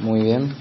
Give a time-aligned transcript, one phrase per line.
[0.00, 0.52] Muy bien.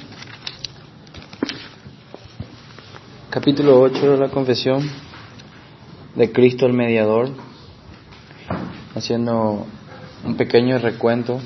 [3.31, 4.87] Capítulo 8 de la confesión
[6.15, 7.29] de Cristo el Mediador,
[8.93, 9.65] haciendo
[10.23, 11.39] un pequeño recuento.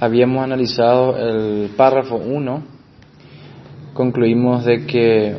[0.00, 2.62] Habíamos analizado el párrafo 1,
[3.94, 5.38] concluimos de que,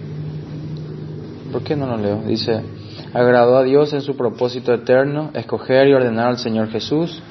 [1.51, 2.23] ¿por qué no lo leo?
[2.23, 2.63] Dice,
[3.13, 7.21] agradó a Dios en su propósito eterno escoger y ordenar al Señor Jesús,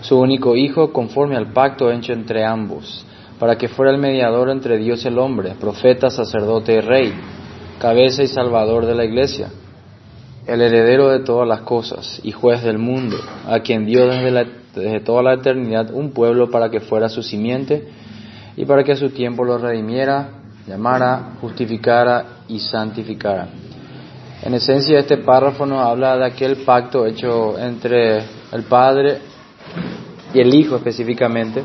[0.00, 3.04] su único Hijo, conforme al pacto hecho entre ambos,
[3.38, 7.12] para que fuera el mediador entre Dios y el hombre, profeta, sacerdote y rey,
[7.78, 9.48] cabeza y salvador de la iglesia,
[10.46, 13.16] el heredero de todas las cosas y juez del mundo,
[13.48, 17.88] a quien dio desde, desde toda la eternidad un pueblo para que fuera su simiente
[18.56, 20.28] y para que a su tiempo lo redimiera,
[20.66, 23.48] llamara, justificara y santificara.
[24.46, 28.18] En esencia, este párrafo nos habla de aquel pacto hecho entre
[28.52, 29.18] el Padre
[30.32, 31.64] y el Hijo específicamente,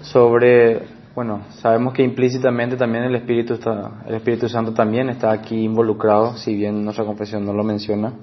[0.00, 5.62] sobre, bueno, sabemos que implícitamente también el Espíritu, está, el Espíritu Santo también está aquí
[5.64, 8.14] involucrado, si bien nuestra confesión no lo menciona,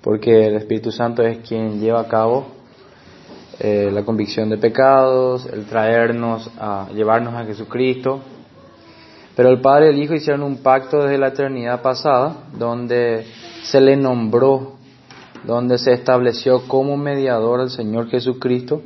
[0.00, 2.48] porque el Espíritu Santo es quien lleva a cabo
[3.60, 8.22] eh, la convicción de pecados, el traernos a llevarnos a Jesucristo.
[9.36, 13.26] Pero el Padre y el Hijo hicieron un pacto desde la eternidad pasada, donde
[13.62, 14.76] se le nombró
[15.46, 18.82] donde se estableció como mediador al Señor Jesucristo.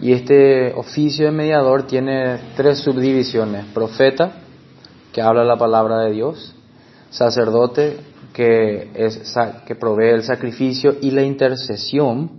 [0.00, 3.66] Y este oficio de mediador tiene tres subdivisiones.
[3.66, 4.32] Profeta,
[5.12, 6.54] que habla la palabra de Dios.
[7.10, 7.98] Sacerdote,
[8.32, 9.34] que, es,
[9.66, 12.30] que provee el sacrificio y la intercesión,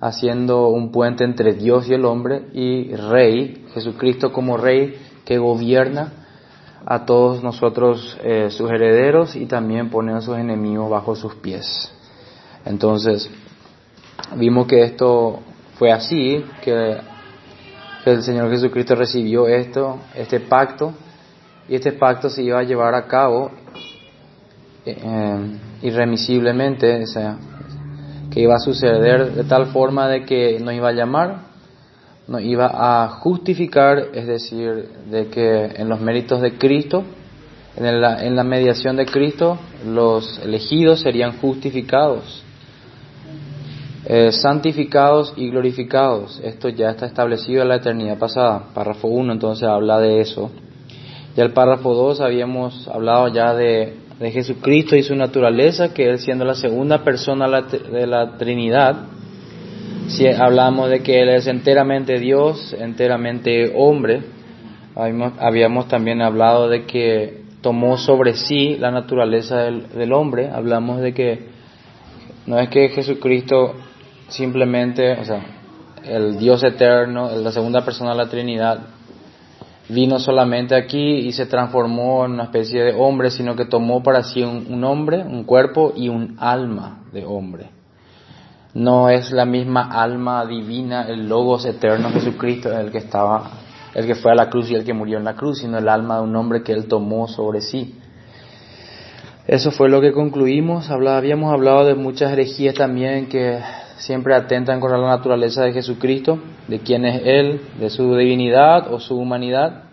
[0.00, 2.42] haciendo un puente entre Dios y el hombre.
[2.52, 6.25] Y Rey, Jesucristo como Rey, que gobierna
[6.88, 11.92] a todos nosotros eh, sus herederos y también pone a sus enemigos bajo sus pies.
[12.64, 13.28] Entonces,
[14.36, 15.40] vimos que esto
[15.78, 16.98] fue así, que,
[18.04, 20.94] el Señor Jesucristo recibió esto, este pacto,
[21.68, 23.50] y este pacto se iba a llevar a cabo
[24.84, 27.36] eh, irremisiblemente, o sea,
[28.30, 31.45] que iba a suceder de tal forma de que nos iba a llamar,
[32.28, 37.04] nos iba a justificar, es decir, de que en los méritos de Cristo,
[37.76, 42.42] en la, en la mediación de Cristo, los elegidos serían justificados
[44.08, 46.40] eh, santificados y glorificados.
[46.44, 48.68] Esto ya está establecido en la eternidad pasada.
[48.72, 50.52] Párrafo 1 entonces habla de eso.
[51.34, 56.20] Ya el párrafo 2 habíamos hablado ya de, de Jesucristo y su naturaleza, que Él
[56.20, 58.96] siendo la segunda persona de la Trinidad,
[60.08, 64.22] si hablamos de que Él es enteramente Dios, enteramente hombre,
[64.94, 71.12] habíamos, también hablado de que tomó sobre sí la naturaleza del, del hombre, hablamos de
[71.12, 71.48] que
[72.46, 73.74] no es que Jesucristo
[74.28, 75.44] simplemente, o sea,
[76.04, 78.78] el Dios eterno, la segunda persona de la Trinidad,
[79.88, 84.22] vino solamente aquí y se transformó en una especie de hombre, sino que tomó para
[84.22, 87.75] sí un, hombre, un cuerpo y un alma de hombre.
[88.76, 93.50] No es la misma alma divina, el Logos eterno Jesucristo, el que estaba,
[93.94, 95.88] el que fue a la cruz y el que murió en la cruz, sino el
[95.88, 97.94] alma de un hombre que él tomó sobre sí.
[99.46, 100.90] Eso fue lo que concluimos.
[100.90, 103.60] habíamos hablado de muchas herejías también que
[103.96, 106.38] siempre atentan contra la naturaleza de Jesucristo,
[106.68, 109.84] de quién es Él, de su divinidad o su humanidad.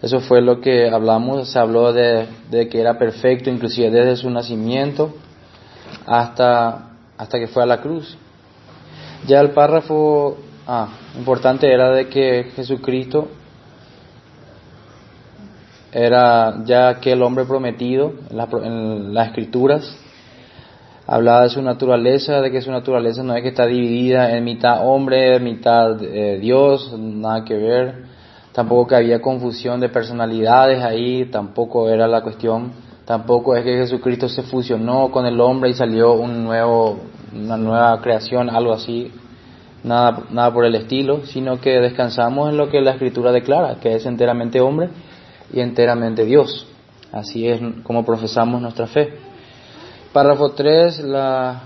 [0.00, 5.14] Eso fue lo que hablamos, se habló de, que era perfecto, inclusive desde su nacimiento
[6.06, 8.16] hasta, hasta que fue a la cruz.
[9.26, 10.36] Ya el párrafo
[10.66, 13.28] ah, importante era de que Jesucristo
[15.92, 19.96] era ya aquel hombre prometido en las escrituras,
[21.06, 24.86] hablaba de su naturaleza, de que su naturaleza no es que está dividida en mitad
[24.86, 28.04] hombre, mitad eh, Dios, nada que ver.
[28.52, 32.72] Tampoco que había confusión de personalidades ahí, tampoco era la cuestión.
[33.04, 37.00] Tampoco es que Jesucristo se fusionó con el hombre y salió un nuevo,
[37.34, 39.12] una nueva creación, algo así.
[39.82, 43.94] Nada, nada por el estilo, sino que descansamos en lo que la Escritura declara, que
[43.94, 44.88] es enteramente hombre
[45.52, 46.66] y enteramente Dios.
[47.12, 49.12] Así es como profesamos nuestra fe.
[50.14, 51.60] Párrafo 3, la,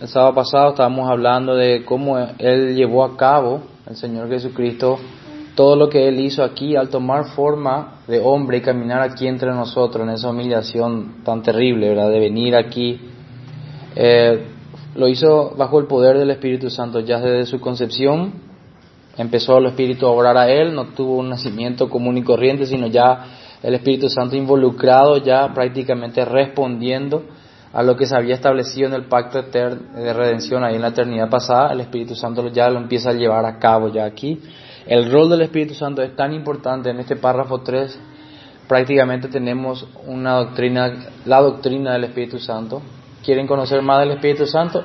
[0.00, 4.98] el sábado pasado estábamos hablando de cómo Él llevó a cabo, el Señor Jesucristo,
[5.60, 9.50] todo lo que Él hizo aquí al tomar forma de hombre y caminar aquí entre
[9.50, 12.08] nosotros en esa humillación tan terrible, ¿verdad?
[12.08, 12.98] De venir aquí.
[13.94, 14.42] Eh,
[14.94, 18.32] lo hizo bajo el poder del Espíritu Santo ya desde su concepción.
[19.18, 22.86] Empezó el Espíritu a orar a Él, no tuvo un nacimiento común y corriente, sino
[22.86, 23.26] ya
[23.62, 27.24] el Espíritu Santo involucrado, ya prácticamente respondiendo
[27.74, 31.28] a lo que se había establecido en el pacto de redención ahí en la eternidad
[31.28, 34.40] pasada, el Espíritu Santo ya lo empieza a llevar a cabo ya aquí.
[34.86, 37.98] El rol del Espíritu Santo es tan importante en este párrafo 3,
[38.68, 40.92] prácticamente tenemos una doctrina,
[41.24, 42.82] la doctrina del Espíritu Santo.
[43.24, 44.82] ¿Quieren conocer más del Espíritu Santo?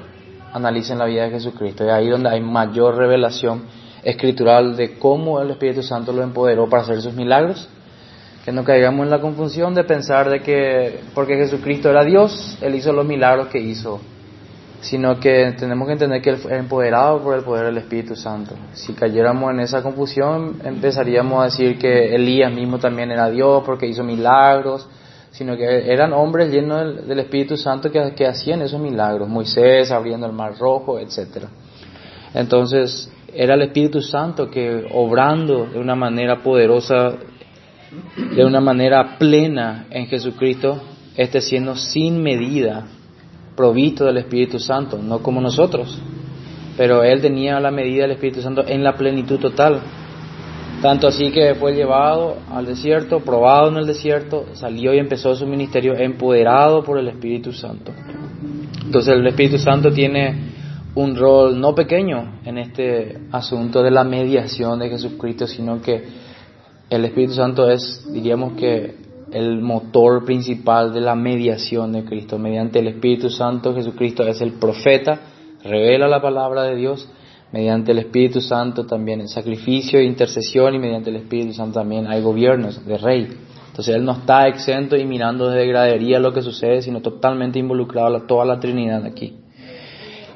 [0.53, 1.83] Analicen la vida de Jesucristo.
[1.85, 3.63] Es ahí donde hay mayor revelación
[4.03, 7.69] escritural de cómo el Espíritu Santo lo empoderó para hacer sus milagros
[8.45, 12.75] que no caigamos en la confusión de pensar de que porque Jesucristo era Dios, Él
[12.75, 13.99] hizo los milagros que hizo,
[14.85, 18.53] sino que tenemos que entender que Él fue empoderado por el poder del Espíritu Santo.
[18.73, 23.87] Si cayéramos en esa confusión, empezaríamos a decir que Elías mismo también era Dios porque
[23.87, 24.87] hizo milagros,
[25.31, 30.27] sino que eran hombres llenos del, Espíritu Santo que, que hacían esos milagros, Moisés abriendo
[30.27, 31.47] el mar rojo, etcétera.
[32.35, 37.15] Entonces, era el Espíritu Santo que obrando de una manera poderosa
[38.35, 40.81] de una manera plena en Jesucristo,
[41.15, 42.85] esté siendo sin medida
[43.55, 46.01] provisto del Espíritu Santo, no como nosotros.
[46.77, 49.81] Pero Él tenía la medida del Espíritu Santo en la plenitud total.
[50.81, 55.47] Tanto así que fue llevado al desierto, probado en el desierto, salió y empezó su
[55.47, 57.91] ministerio empoderado por el Espíritu Santo.
[58.83, 60.53] Entonces el Espíritu Santo tiene
[60.95, 66.03] un rol no pequeño en este asunto de la mediación de Jesucristo, sino que
[66.89, 69.04] el Espíritu Santo es, diríamos que,
[69.35, 72.39] el motor principal de la mediación de Cristo.
[72.39, 75.19] Mediante el Espíritu Santo, Jesucristo es el profeta,
[75.61, 77.09] revela la palabra de Dios.
[77.51, 82.07] Mediante el Espíritu Santo también el sacrificio e intercesión y mediante el Espíritu Santo también
[82.07, 83.27] hay gobiernos de rey.
[83.67, 88.15] Entonces Él no está exento y mirando desde gradería lo que sucede, sino totalmente involucrado
[88.15, 89.35] a toda la Trinidad aquí.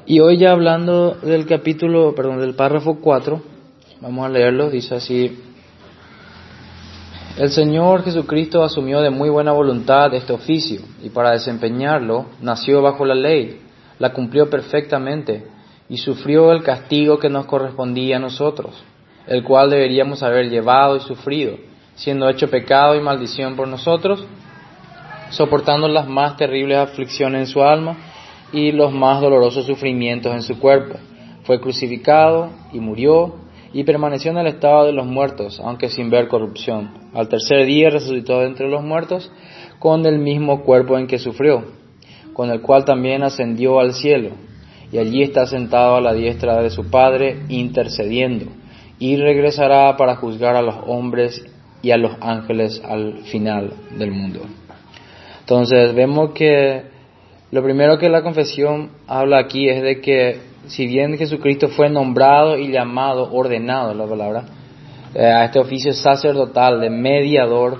[0.04, 3.40] Y hoy ya hablando del capítulo, perdón, del párrafo 4,
[4.02, 5.38] vamos a leerlo, dice así,
[7.38, 13.04] el Señor Jesucristo asumió de muy buena voluntad este oficio y para desempeñarlo nació bajo
[13.04, 13.60] la ley,
[13.98, 15.46] la cumplió perfectamente
[15.88, 18.82] y sufrió el castigo que nos correspondía a nosotros,
[19.26, 21.56] el cual deberíamos haber llevado y sufrido,
[21.94, 24.24] siendo hecho pecado y maldición por nosotros,
[25.30, 27.96] soportando las más terribles aflicciones en su alma
[28.52, 30.98] y los más dolorosos sufrimientos en su cuerpo.
[31.44, 33.34] Fue crucificado y murió
[33.72, 36.90] y permaneció en el estado de los muertos, aunque sin ver corrupción.
[37.14, 39.30] Al tercer día resucitó de entre los muertos
[39.78, 41.64] con el mismo cuerpo en que sufrió,
[42.32, 44.30] con el cual también ascendió al cielo,
[44.92, 48.46] y allí está sentado a la diestra de su Padre, intercediendo,
[48.98, 51.44] y regresará para juzgar a los hombres
[51.82, 54.40] y a los ángeles al final del mundo.
[55.40, 56.82] Entonces vemos que
[57.50, 62.56] lo primero que la confesión habla aquí es de que si bien Jesucristo fue nombrado
[62.56, 64.44] y llamado, ordenado la palabra,
[65.14, 67.78] eh, a este oficio sacerdotal de mediador,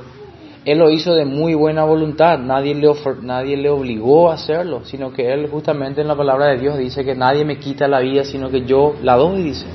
[0.65, 2.91] él lo hizo de muy buena voluntad, nadie le,
[3.23, 7.05] nadie le obligó a hacerlo, sino que él justamente en la palabra de Dios dice
[7.05, 9.67] que nadie me quita la vida, sino que yo la doy, dice.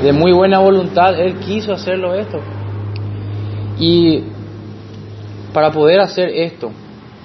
[0.00, 2.38] De muy buena voluntad, él quiso hacerlo esto.
[3.80, 4.22] Y
[5.52, 6.70] para poder hacer esto,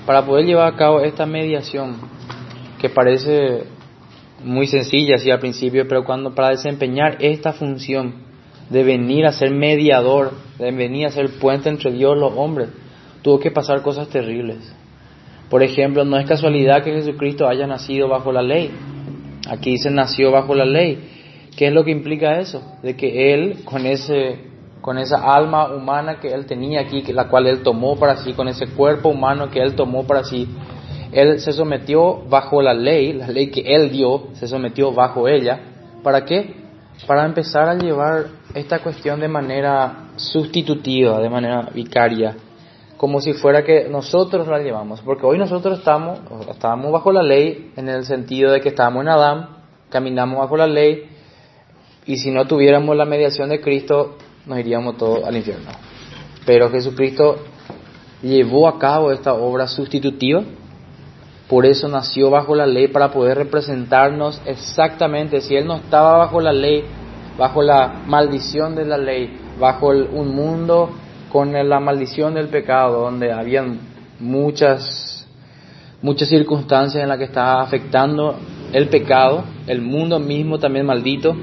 [0.08, 1.98] para poder llevar a cabo esta mediación,
[2.80, 3.79] que parece
[4.44, 8.16] muy sencilla así al principio, pero cuando para desempeñar esta función
[8.70, 12.70] de venir a ser mediador, de venir a ser puente entre Dios y los hombres,
[13.22, 14.74] tuvo que pasar cosas terribles.
[15.50, 18.72] Por ejemplo, no es casualidad que Jesucristo haya nacido bajo la ley.
[19.50, 21.00] Aquí dice nació bajo la ley.
[21.58, 22.62] ¿Qué es lo que implica eso?
[22.84, 24.40] De que Él, con, ese,
[24.82, 28.48] con esa alma humana que Él tenía aquí, la cual Él tomó para sí, con
[28.48, 30.48] ese cuerpo humano que Él tomó para sí,
[31.12, 35.60] él se sometió bajo la ley, la ley que él dio, se sometió bajo ella.
[36.04, 36.56] ¿Para qué?
[37.08, 42.36] Para empezar a llevar esta cuestión de manera sustitutiva, de manera vicaria,
[42.98, 45.02] como si fuera que nosotros la llevamos.
[45.02, 49.10] Porque hoy nosotros estamos, estamos bajo la ley en el sentido de que estamos en
[49.10, 49.50] Adán,
[49.90, 51.10] caminamos bajo la ley,
[52.06, 55.70] y si no tuviéramos la mediación de Cristo, nos iríamos todos al infierno.
[56.46, 57.38] Pero Jesucristo
[58.22, 60.44] llevó a cabo esta obra sustitutiva
[61.50, 65.42] por eso nació bajo la ley para poder representarnos exactamente.
[65.42, 66.84] Si Él no estaba bajo la ley,
[67.40, 70.92] bajo la maldición de la ley, bajo un mundo
[71.32, 73.80] con la maldición del pecado, donde habían
[74.20, 75.28] muchas,
[76.04, 78.36] muchas circunstancias en las que estaba afectando
[78.72, 81.36] el pecado, el mundo mismo también maldito.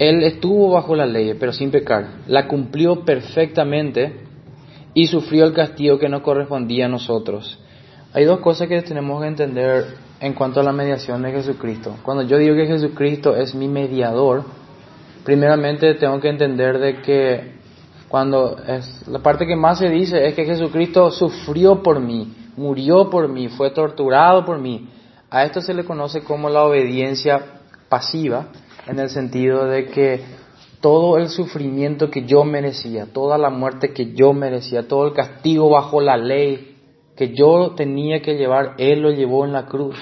[0.00, 2.08] Él estuvo bajo la ley, pero sin pecar.
[2.26, 4.20] La cumplió perfectamente
[4.94, 7.60] y sufrió el castigo que no correspondía a nosotros.
[8.16, 9.88] Hay dos cosas que tenemos que entender
[10.20, 11.96] en cuanto a la mediación de Jesucristo.
[12.02, 14.42] Cuando yo digo que Jesucristo es mi mediador,
[15.22, 17.52] primeramente tengo que entender de que
[18.08, 23.10] cuando es, la parte que más se dice es que Jesucristo sufrió por mí, murió
[23.10, 24.88] por mí, fue torturado por mí.
[25.28, 27.44] A esto se le conoce como la obediencia
[27.90, 28.46] pasiva,
[28.86, 30.22] en el sentido de que
[30.80, 35.68] todo el sufrimiento que yo merecía, toda la muerte que yo merecía, todo el castigo
[35.68, 36.75] bajo la ley
[37.16, 39.96] que yo tenía que llevar, Él lo llevó en la cruz.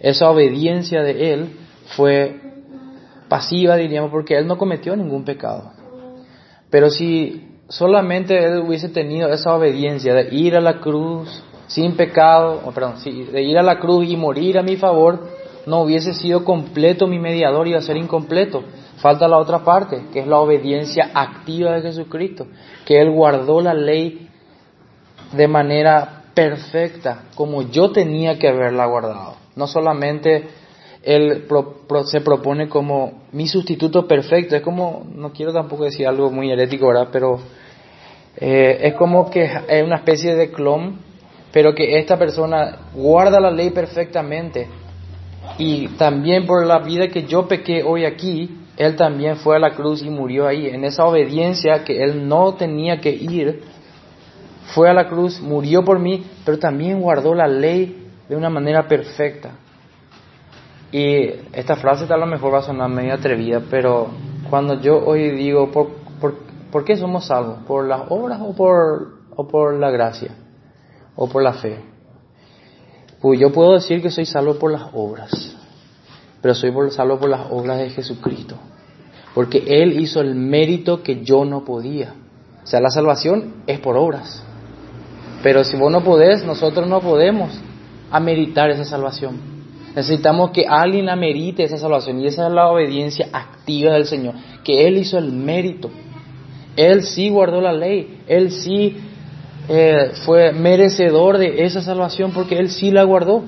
[0.00, 1.56] Esa obediencia de Él
[1.96, 2.40] fue
[3.28, 5.72] pasiva, diríamos, porque Él no cometió ningún pecado.
[6.70, 12.60] Pero si solamente Él hubiese tenido esa obediencia de ir a la cruz sin pecado,
[12.74, 15.28] perdón, de ir a la cruz y morir a mi favor,
[15.66, 18.62] no hubiese sido completo mi mediador, iba a ser incompleto.
[18.98, 22.46] Falta la otra parte, que es la obediencia activa de Jesucristo,
[22.84, 24.28] que Él guardó la ley
[25.32, 29.36] de manera perfecta, como yo tenía que haberla guardado.
[29.56, 30.44] No solamente
[31.02, 31.46] Él
[32.06, 36.88] se propone como mi sustituto perfecto, es como, no quiero tampoco decir algo muy herético,
[36.88, 37.08] ¿verdad?
[37.12, 37.40] Pero
[38.36, 40.98] eh, es como que es una especie de clon,
[41.52, 44.68] pero que esta persona guarda la ley perfectamente.
[45.58, 49.74] Y también por la vida que yo pequé hoy aquí, Él también fue a la
[49.74, 50.68] cruz y murió ahí.
[50.68, 53.62] En esa obediencia que Él no tenía que ir,
[54.66, 58.86] fue a la cruz, murió por mí, pero también guardó la ley de una manera
[58.86, 59.50] perfecta.
[60.90, 64.08] Y esta frase tal a lo mejor va a sonar medio atrevida, pero
[64.50, 67.58] cuando yo hoy digo, ¿por, qué somos salvos?
[67.66, 70.32] ¿Por las obras o por, o por la gracia?
[71.16, 71.80] ¿O por la fe?
[73.20, 75.56] Pues yo puedo decir que soy salvo por las obras,
[76.40, 78.56] pero soy salvo por las obras de Jesucristo,
[79.34, 82.14] porque Él hizo el mérito que yo no podía.
[82.62, 84.44] O sea, la salvación es por obras.
[85.42, 87.52] Pero si vos no podés, nosotros no podemos
[88.10, 89.52] ameritar esa salvación.
[89.94, 94.34] Necesitamos que alguien amerite esa salvación y esa es la obediencia activa del Señor,
[94.64, 95.90] que Él hizo el mérito.
[96.76, 98.96] Él sí guardó la ley, Él sí
[99.68, 103.44] eh, fue merecedor de esa salvación porque Él sí la guardó.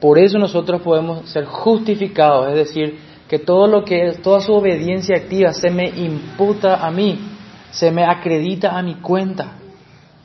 [0.00, 4.52] Por eso nosotros podemos ser justificados, es decir, que todo lo que es, toda su
[4.52, 7.18] obediencia activa se me imputa a mí,
[7.70, 9.52] se me acredita a mi cuenta.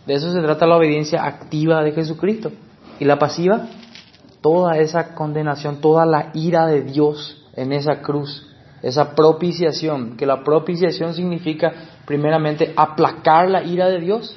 [0.06, 2.52] De eso se trata la obediencia activa de Jesucristo.
[3.00, 3.68] Y la pasiva,
[4.42, 8.48] toda esa condenación, toda la ira de Dios en esa cruz,
[8.82, 11.72] esa propiciación, que la propiciación significa
[12.06, 14.36] primeramente aplacar la ira de Dios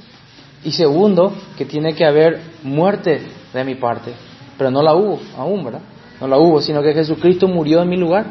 [0.65, 3.21] y segundo, que tiene que haber muerte
[3.53, 4.13] de mi parte.
[4.57, 5.81] Pero no la hubo aún, ¿verdad?
[6.21, 8.27] No la hubo, sino que Jesucristo murió en mi lugar.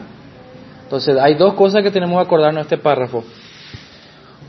[0.84, 3.24] Entonces hay dos cosas que tenemos que acordarnos en este párrafo.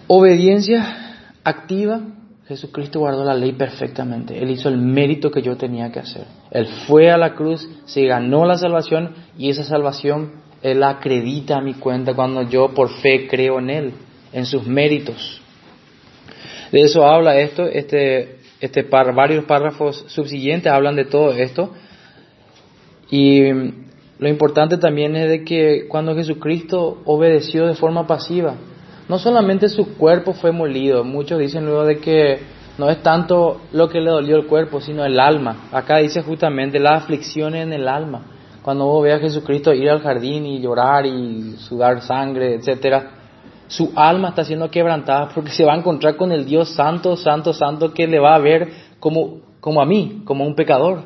[0.07, 2.01] Obediencia activa
[2.47, 4.39] Jesucristo guardó la ley perfectamente.
[4.39, 6.25] Él hizo el mérito que yo tenía que hacer.
[6.51, 10.33] Él fue a la cruz, se ganó la salvación y esa salvación
[10.63, 13.93] Él acredita a mi cuenta cuando yo por fe creo en Él,
[14.33, 15.41] en sus méritos.
[16.71, 21.73] De eso habla esto, este, este varios párrafos subsiguientes hablan de todo esto.
[23.11, 23.43] Y
[24.19, 28.57] lo importante también es de que cuando Jesucristo obedeció de forma pasiva,
[29.09, 32.41] no solamente su cuerpo fue molido, muchos dicen luego de que
[32.79, 35.69] no es tanto lo que le dolió el cuerpo, sino el alma.
[35.73, 38.23] Acá dice justamente la aflicción en el alma.
[38.63, 43.11] Cuando vos veas a Jesucristo ir al jardín y llorar y sudar sangre, etcétera,
[43.69, 47.53] su alma está siendo quebrantada porque se va a encontrar con el Dios santo, santo,
[47.53, 48.69] santo que le va a ver
[48.99, 51.03] como, como a mí, como un pecador.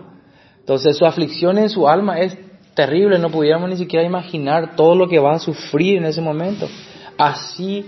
[0.60, 2.38] Entonces su aflicción en su alma es
[2.74, 6.68] terrible, no pudiéramos ni siquiera imaginar todo lo que va a sufrir en ese momento.
[7.18, 7.84] Así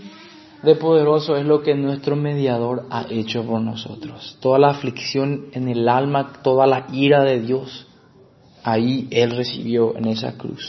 [0.64, 4.36] de poderoso es lo que nuestro mediador ha hecho por nosotros.
[4.40, 7.86] Toda la aflicción en el alma, toda la ira de Dios,
[8.64, 10.68] ahí Él recibió en esa cruz.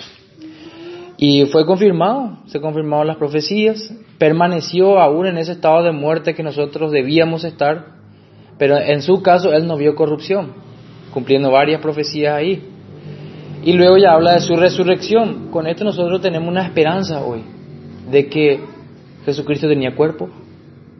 [1.17, 6.43] Y fue confirmado, se confirmaron las profecías, permaneció aún en ese estado de muerte que
[6.43, 7.95] nosotros debíamos estar,
[8.57, 10.53] pero en su caso Él no vio corrupción,
[11.13, 12.63] cumpliendo varias profecías ahí.
[13.63, 15.49] Y luego ya habla de su resurrección.
[15.51, 17.43] Con esto nosotros tenemos una esperanza hoy
[18.11, 18.59] de que
[19.25, 20.29] Jesucristo tenía cuerpo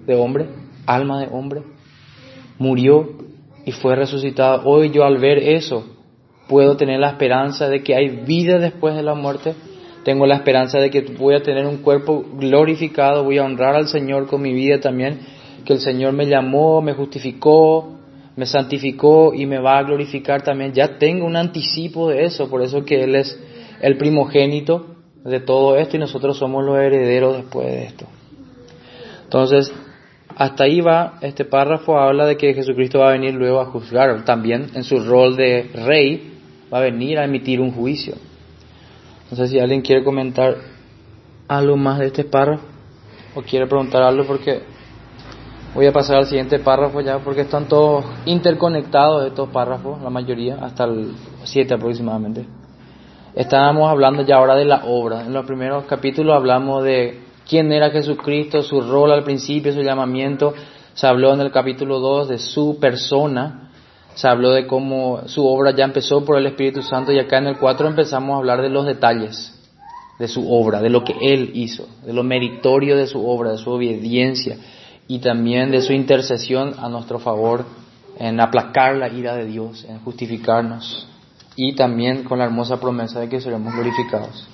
[0.06, 0.48] de hombre,
[0.86, 1.62] alma de hombre,
[2.58, 3.10] murió
[3.66, 4.64] y fue resucitado.
[4.66, 5.86] Hoy yo al ver eso
[6.48, 9.54] puedo tener la esperanza de que hay vida después de la muerte.
[10.04, 13.88] Tengo la esperanza de que voy a tener un cuerpo glorificado, voy a honrar al
[13.88, 15.20] Señor con mi vida también,
[15.64, 18.00] que el Señor me llamó, me justificó,
[18.36, 20.74] me santificó y me va a glorificar también.
[20.74, 23.40] Ya tengo un anticipo de eso, por eso que Él es
[23.82, 24.91] el primogénito
[25.24, 28.06] de todo esto y nosotros somos los herederos después de esto.
[29.24, 29.72] Entonces,
[30.36, 34.26] hasta ahí va, este párrafo habla de que Jesucristo va a venir luego a juzgar,
[34.26, 36.40] también en su rol de rey
[36.74, 38.16] va a venir a emitir un juicio.
[39.30, 40.58] No sé si alguien quiere comentar
[41.48, 42.64] algo más de este párrafo
[43.36, 44.62] o quiere preguntar algo porque
[45.74, 50.56] Voy a pasar al siguiente párrafo ya porque están todos interconectados estos párrafos, la mayoría,
[50.56, 51.14] hasta el
[51.46, 52.46] 7 aproximadamente.
[53.36, 55.22] Estábamos hablando ya ahora de la obra.
[55.22, 60.54] En los primeros capítulos hablamos de quién era Jesucristo, su rol al principio, su llamamiento.
[60.94, 63.72] Se habló en el capítulo 2 de su persona.
[64.16, 67.48] Se habló de cómo su obra ya empezó por el Espíritu Santo y acá en
[67.48, 69.58] el 4 empezamos a hablar de los detalles
[70.20, 73.58] de su obra, de lo que Él hizo, de lo meritorio de su obra, de
[73.58, 74.58] su obediencia
[75.08, 77.66] y también de su intercesión a nuestro favor
[78.20, 81.08] en aplacar la ira de Dios, en justificarnos
[81.56, 84.48] y también con la hermosa promesa de que seremos glorificados.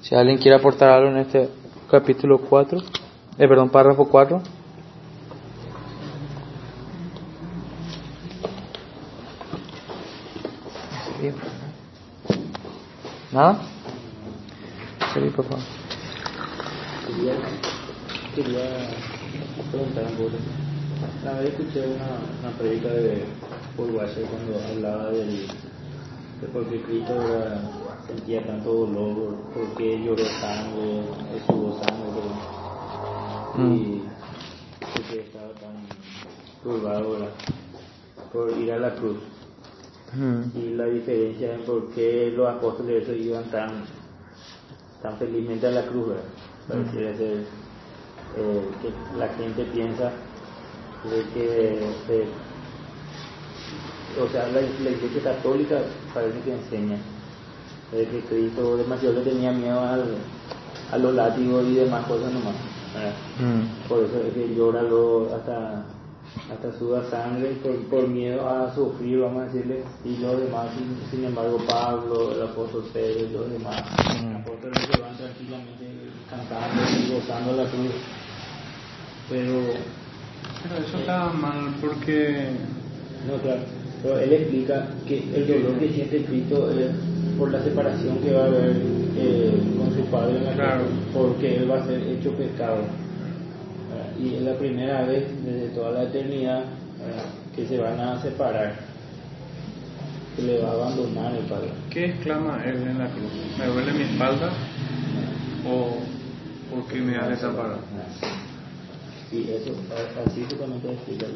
[0.00, 1.48] Si alguien quiere aportar algo en este
[1.90, 4.42] capítulo 4, eh, perdón, párrafo 4.
[13.32, 13.60] ¿Nada?
[15.12, 15.78] Sí, por favor
[18.42, 18.62] quería
[19.70, 20.36] preguntar un poco.
[21.22, 22.06] Una vez escuché una,
[22.40, 23.24] una predica de
[23.78, 25.46] Paul Washer cuando hablaba del,
[26.40, 27.62] de por qué Cristo era,
[28.08, 31.04] sentía tanto dolor, por qué lloró sangre,
[31.36, 32.22] estuvo sangre,
[33.54, 33.72] mm.
[33.72, 34.02] y
[34.80, 35.86] por qué estaba tan
[36.64, 37.28] turbado
[38.32, 39.18] por ir a la cruz.
[40.12, 40.58] Mm.
[40.58, 43.84] Y la diferencia en por qué los apóstoles iban tan,
[45.00, 46.24] tan felizmente a la cruz, ¿verdad?
[46.66, 47.44] Pareciera ser
[48.38, 50.10] eh, que la gente piensa
[51.04, 52.26] de que,
[54.20, 55.80] o sea, la, iglesia católica
[56.14, 56.96] parece que enseña
[57.92, 60.16] de que Cristo demasiado le tenía miedo al,
[60.92, 62.54] a los látigos y demás cosas nomás.
[63.38, 63.88] Mm.
[63.88, 64.80] Por eso es que llora
[65.36, 65.84] hasta,
[66.52, 70.66] hasta suda sangre por, por, miedo a sufrir, vamos a decirle, y los demás,
[71.10, 73.82] sin, embargo, Pablo, el apóstol Pedro y los demás,
[74.20, 74.32] mm.
[74.32, 75.86] los apóstoles se van tranquilamente
[76.28, 77.92] cantando y gozando la cruz.
[79.28, 79.60] Pero,
[80.62, 82.56] pero eso está mal porque...
[83.26, 83.77] No, claro.
[84.02, 86.90] Pero él explica que el dolor que siente Cristo es
[87.38, 88.76] por la separación que va a haber
[89.16, 90.84] eh, con su padre en la claro.
[91.12, 92.82] porque él va a ser hecho pecado.
[94.20, 96.64] Y es la primera vez desde toda la eternidad
[97.54, 98.74] que se van a separar,
[100.36, 101.70] que le va a abandonar el Padre.
[101.90, 103.32] ¿Qué exclama él en la cruz?
[103.58, 104.52] ¿Me duele mi espalda?
[105.68, 105.98] ¿O
[106.70, 107.78] por qué me ha desaparado?
[109.30, 109.72] Y eso,
[110.26, 111.26] así totalmente explica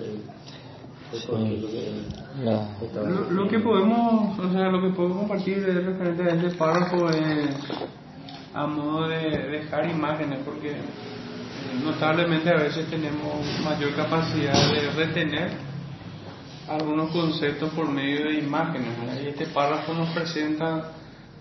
[2.94, 7.10] lo, lo, que podemos, o sea, lo que podemos compartir de referente a este párrafo
[7.10, 7.50] es
[8.54, 10.76] a modo de dejar imágenes, porque eh,
[11.84, 15.50] notablemente a veces tenemos mayor capacidad de retener
[16.68, 18.88] algunos conceptos por medio de imágenes.
[19.22, 20.92] Y este párrafo nos presenta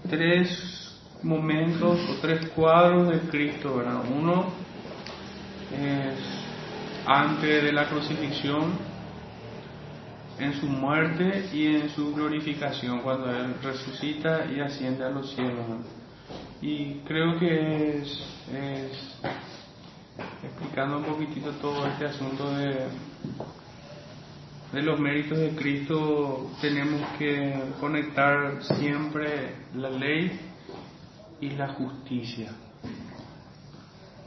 [0.10, 4.02] tres momentos o tres cuadros de Cristo, ¿verdad?
[4.10, 4.46] Uno
[5.72, 6.42] es
[7.06, 8.91] antes de la crucifixión,
[10.42, 15.66] en su muerte y en su glorificación, cuando Él resucita y asciende a los cielos.
[16.62, 19.20] Y creo que es,
[20.44, 22.88] explicando un poquitito todo este asunto de,
[24.74, 30.40] de los méritos de Cristo, tenemos que conectar siempre la ley
[31.40, 32.52] y la justicia.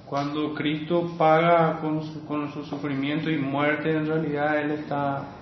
[0.07, 5.34] Cuando Cristo paga con su, con su sufrimiento y muerte, en realidad Él está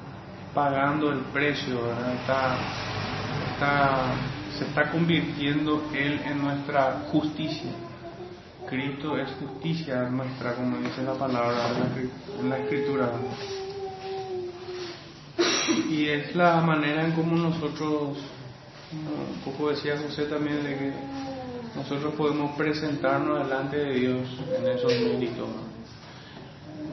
[0.55, 1.81] pagando el precio,
[2.21, 2.57] está,
[4.59, 7.71] se está convirtiendo Él en nuestra justicia.
[8.69, 11.71] Cristo es justicia nuestra, como dice la palabra
[12.41, 13.11] en la escritura.
[15.91, 18.19] Y es la manera en como nosotros,
[18.93, 20.93] un poco decía José también, de que
[21.77, 25.49] nosotros podemos presentarnos delante de Dios en esos méritos.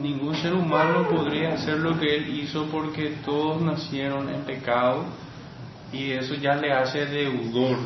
[0.00, 5.04] Ningún ser humano podría hacer lo que Él hizo porque todos nacieron en pecado
[5.92, 7.76] y eso ya le hace deudor.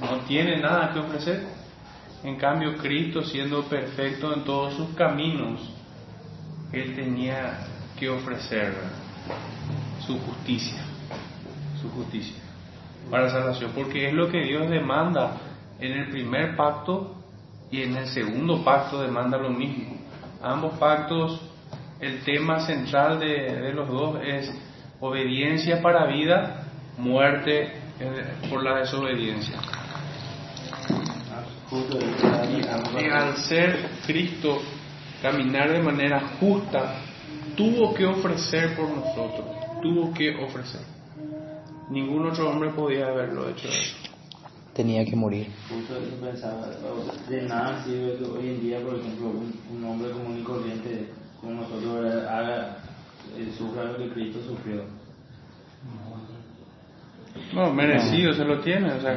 [0.00, 1.46] No tiene nada que ofrecer.
[2.22, 5.60] En cambio, Cristo, siendo perfecto en todos sus caminos,
[6.72, 7.66] Él tenía
[7.98, 8.72] que ofrecer
[10.06, 10.82] su justicia,
[11.80, 12.44] su justicia
[13.10, 15.36] para salvación, porque es lo que Dios demanda
[15.78, 17.14] en el primer pacto
[17.70, 20.03] y en el segundo pacto demanda lo mismo.
[20.44, 21.40] Ambos pactos,
[22.00, 24.52] el tema central de, los dos es
[25.00, 26.66] obediencia para vida,
[26.98, 27.72] muerte
[28.50, 29.58] por la desobediencia.
[33.00, 34.60] Y al ser Cristo
[35.22, 36.96] caminar de manera justa,
[37.56, 39.46] tuvo que ofrecer por nosotros,
[39.80, 40.82] tuvo que ofrecer.
[41.88, 44.13] Ningún otro hombre podía haberlo hecho eso
[44.74, 45.48] tenía que morir.
[47.28, 49.32] de nada sirve que hoy en día, por ejemplo,
[49.70, 51.08] un, hombre común y corriente
[51.40, 52.78] como nosotros haga,
[53.36, 54.84] eh, sufra lo que Cristo sufrió.
[57.52, 58.92] No, merecido se lo tiene.
[58.92, 59.12] O sea,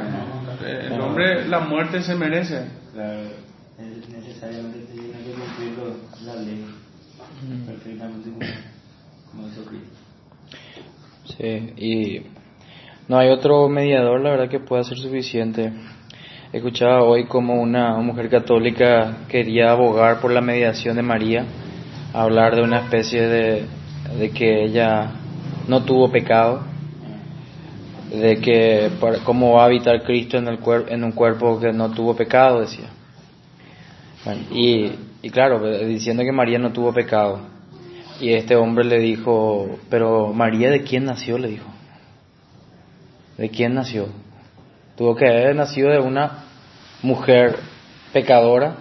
[0.63, 2.67] eh, el hombre, la muerte se merece.
[2.93, 3.21] Claro,
[3.77, 5.73] es necesariamente tiene que cumplir
[6.23, 6.65] la ley
[7.65, 8.45] perfectamente como,
[9.31, 9.97] como hizo Cristo.
[11.37, 12.36] Sí, y
[13.07, 15.71] no hay otro mediador, la verdad, que pueda ser suficiente.
[16.51, 21.45] Escuchaba hoy como una mujer católica quería abogar por la mediación de María,
[22.13, 23.65] hablar de una especie de,
[24.17, 25.11] de que ella
[25.67, 26.61] no tuvo pecado,
[28.11, 31.73] de que para- cómo va a habitar Cristo en, el cuer- en un cuerpo que
[31.73, 32.87] no tuvo pecado, decía.
[34.51, 34.91] Y,
[35.21, 37.39] y claro, diciendo que María no tuvo pecado.
[38.19, 41.67] Y este hombre le dijo, pero María de quién nació, le dijo.
[43.37, 44.07] ¿De quién nació?
[44.95, 46.45] Tuvo que haber nacido de una
[47.03, 47.55] mujer
[48.11, 48.77] pecadora.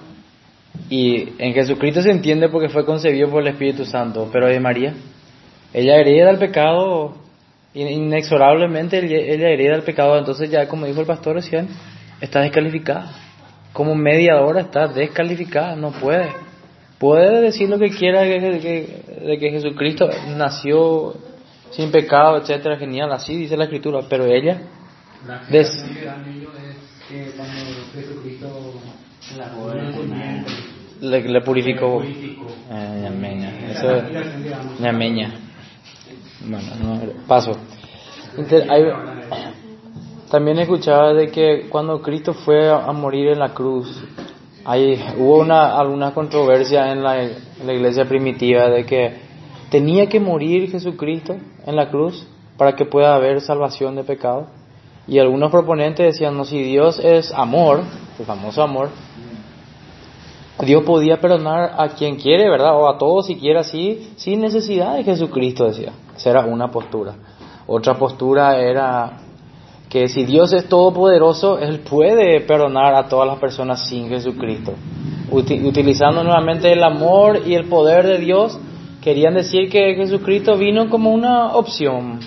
[0.89, 4.95] Y en Jesucristo se entiende porque fue concebido por el Espíritu Santo, pero de María,
[5.73, 7.15] ella hereda el pecado
[7.75, 11.69] in- inexorablemente, ella hereda el pecado, entonces ya como dijo el pastor recién,
[12.21, 13.11] está descalificada.
[13.73, 16.29] Como mediadora está descalificada, no puede.
[16.99, 21.15] Puede decir lo que quiera de que Jesucristo nació
[21.71, 24.63] sin pecado, etcétera, genial, así dice la escritura, pero ella
[25.27, 25.41] La
[25.99, 26.77] que dan ellos es
[27.09, 27.55] que cuando
[27.95, 28.73] Jesucristo
[29.37, 29.49] La
[31.01, 32.03] le, le purificó.
[32.03, 33.03] Eh,
[33.71, 34.81] Eso es.
[36.41, 37.53] Bueno, no, paso.
[38.39, 38.85] Inter- hay-
[40.31, 44.01] también escuchaba de que cuando Cristo fue a, a morir en la cruz,
[44.65, 47.33] hay, hubo una, alguna controversia en la, en
[47.65, 49.26] la iglesia primitiva de que
[49.71, 52.27] tenía que morir Jesucristo en la cruz
[52.57, 54.47] para que pueda haber salvación de pecado.
[55.09, 57.83] Y algunos proponentes decían, no, si Dios es amor,
[58.19, 58.89] el famoso amor,
[60.65, 62.75] Dios podía perdonar a quien quiere, ¿verdad?
[62.75, 65.93] O a todos si quiere así, sin necesidad de Jesucristo, decía.
[66.17, 67.15] Esa era una postura.
[67.67, 69.19] Otra postura era
[69.91, 74.73] que si Dios es todopoderoso, Él puede perdonar a todas las personas sin Jesucristo.
[75.31, 78.59] Uti- utilizando nuevamente el amor y el poder de Dios,
[79.07, 82.19] querían decir que Jesucristo vino como una opción,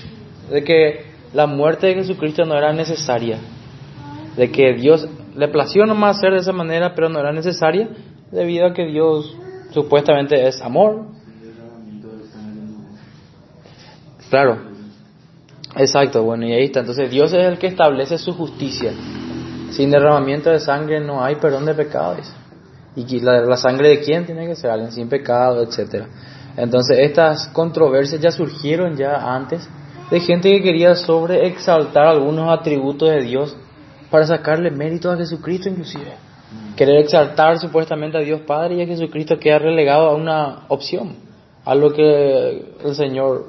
[0.50, 3.38] de que la muerte de Jesucristo no era necesaria,
[4.38, 7.90] de que Dios le plació nomás hacer de esa manera, pero no era necesaria,
[8.32, 9.36] debido a que Dios
[9.72, 11.08] supuestamente es amor.
[14.30, 14.60] Claro,
[15.76, 16.80] exacto, bueno, y ahí está.
[16.80, 18.94] Entonces Dios es el que establece su justicia.
[19.72, 22.32] Sin derramamiento de sangre no hay perdón de pecados.
[22.96, 24.90] ¿Y la, la sangre de quién tiene que ser?
[24.94, 26.08] Sin pecado, etcétera.
[26.58, 29.68] Entonces estas controversias ya surgieron ya antes
[30.10, 33.56] de gente que quería sobreexaltar algunos atributos de Dios
[34.10, 36.14] para sacarle mérito a Jesucristo inclusive.
[36.76, 41.16] Querer exaltar supuestamente a Dios Padre y a Jesucristo queda relegado a una opción,
[41.64, 43.48] a lo que el Señor,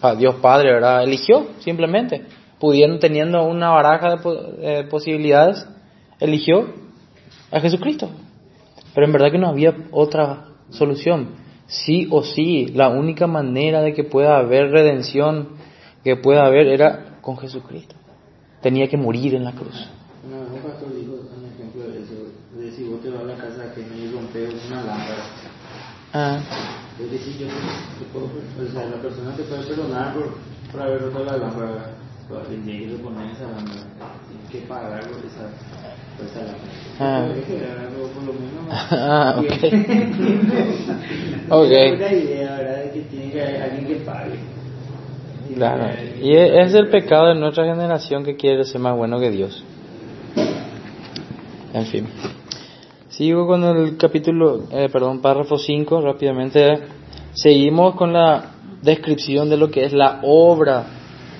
[0.00, 1.02] a Dios Padre, ¿verdad?
[1.02, 2.24] Eligió simplemente,
[2.58, 4.18] pudiendo, teniendo una baraja de
[4.60, 5.66] eh, posibilidades,
[6.18, 6.66] eligió
[7.50, 8.10] a Jesucristo.
[8.94, 11.45] Pero en verdad que no había otra solución.
[11.66, 15.48] Sí o sí, la única manera de que pueda haber redención,
[16.04, 17.96] que pueda haber, era con Jesucristo.
[18.62, 19.74] Tenía que morir en la cruz.
[19.74, 22.14] Vez un pastor dijo un ejemplo de eso,
[22.58, 25.24] de si vos te vas a la casa ajena y rompes una lámpara,
[26.12, 26.38] Ah,
[26.98, 30.34] es decir, yo te puedo, o sea, la persona te puede perdonar por,
[30.72, 31.90] por haber roto la lámpara,
[32.28, 33.86] pero tendría que reponer esa lámpara,
[34.28, 35.50] tienes que pagar por esa.
[36.98, 37.28] Ah.
[38.68, 39.52] Ah, ok.
[45.54, 45.84] Claro.
[46.20, 49.62] Y es el pecado de nuestra generación que quiere ser más bueno que Dios.
[51.72, 52.06] En fin.
[53.08, 56.80] Sigo con el capítulo, eh, perdón, párrafo 5, rápidamente.
[57.34, 58.52] Seguimos con la
[58.82, 60.84] descripción de lo que es la obra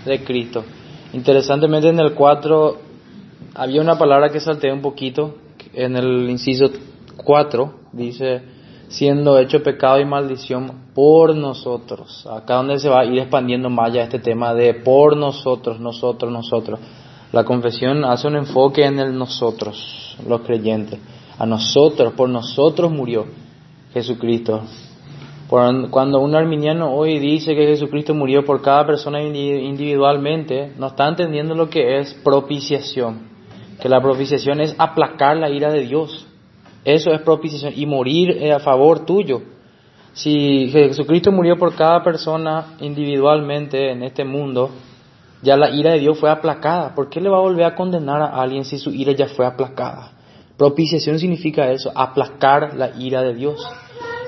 [0.05, 0.65] de Cristo.
[1.13, 2.86] Interesantemente en el 4
[3.57, 5.37] había una palabra que salté un poquito.
[5.73, 6.71] En el inciso
[7.17, 8.43] 4 dice,
[8.89, 12.27] siendo hecho pecado y maldición por nosotros.
[12.31, 16.31] Acá donde se va a ir expandiendo más ya este tema de por nosotros, nosotros,
[16.33, 16.79] nosotros.
[17.33, 21.01] La confesión hace un enfoque en el nosotros, los creyentes.
[21.39, 23.27] A nosotros, por nosotros murió
[23.93, 24.63] Jesucristo.
[25.49, 31.09] Cuando un arminiano hoy dice que Jesucristo murió por cada persona indi- individualmente, no está
[31.09, 33.36] entendiendo lo que es propiciación.
[33.81, 36.27] Que la propiciación es aplacar la ira de Dios.
[36.85, 39.43] Eso es propiciación y morir eh, a favor tuyo.
[40.13, 44.71] Si Jesucristo murió por cada persona individualmente en este mundo,
[45.43, 46.95] ya la ira de Dios fue aplacada.
[46.95, 49.45] ¿Por qué le va a volver a condenar a alguien si su ira ya fue
[49.45, 50.13] aplacada?
[50.57, 53.63] Propiciación significa eso, aplacar la ira de Dios.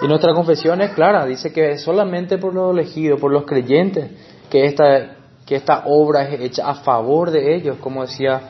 [0.03, 4.11] Y nuestra confesión es clara, dice que es solamente por los elegidos, por los creyentes,
[4.51, 8.41] que esta, que esta obra es hecha a favor de ellos, como decía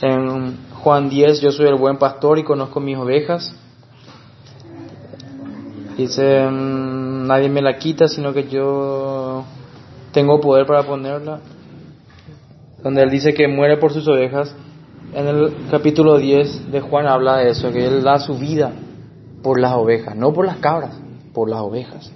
[0.00, 3.54] en Juan 10, yo soy el buen pastor y conozco mis ovejas.
[5.96, 9.44] Dice, mm, nadie me la quita, sino que yo
[10.12, 11.40] tengo poder para ponerla.
[12.82, 14.54] Donde él dice que muere por sus ovejas.
[15.12, 18.72] En el capítulo 10 de Juan habla de eso, que él da su vida
[19.42, 20.96] por las ovejas, no por las cabras,
[21.32, 22.12] por las ovejas.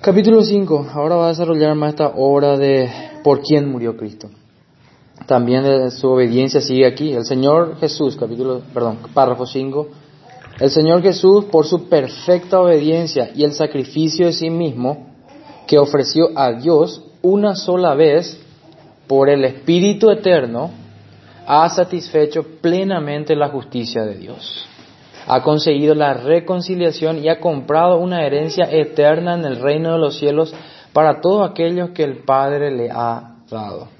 [0.00, 2.88] Capítulo 5, ahora va a desarrollar más esta obra de
[3.24, 4.30] por quién murió Cristo.
[5.30, 7.12] También de su obediencia sigue aquí.
[7.12, 9.86] El Señor Jesús, capítulo, perdón, párrafo 5.
[10.58, 15.06] El Señor Jesús, por su perfecta obediencia y el sacrificio de sí mismo,
[15.68, 18.40] que ofreció a Dios una sola vez
[19.06, 20.72] por el Espíritu Eterno,
[21.46, 24.66] ha satisfecho plenamente la justicia de Dios.
[25.28, 30.18] Ha conseguido la reconciliación y ha comprado una herencia eterna en el reino de los
[30.18, 30.52] cielos
[30.92, 33.99] para todos aquellos que el Padre le ha dado.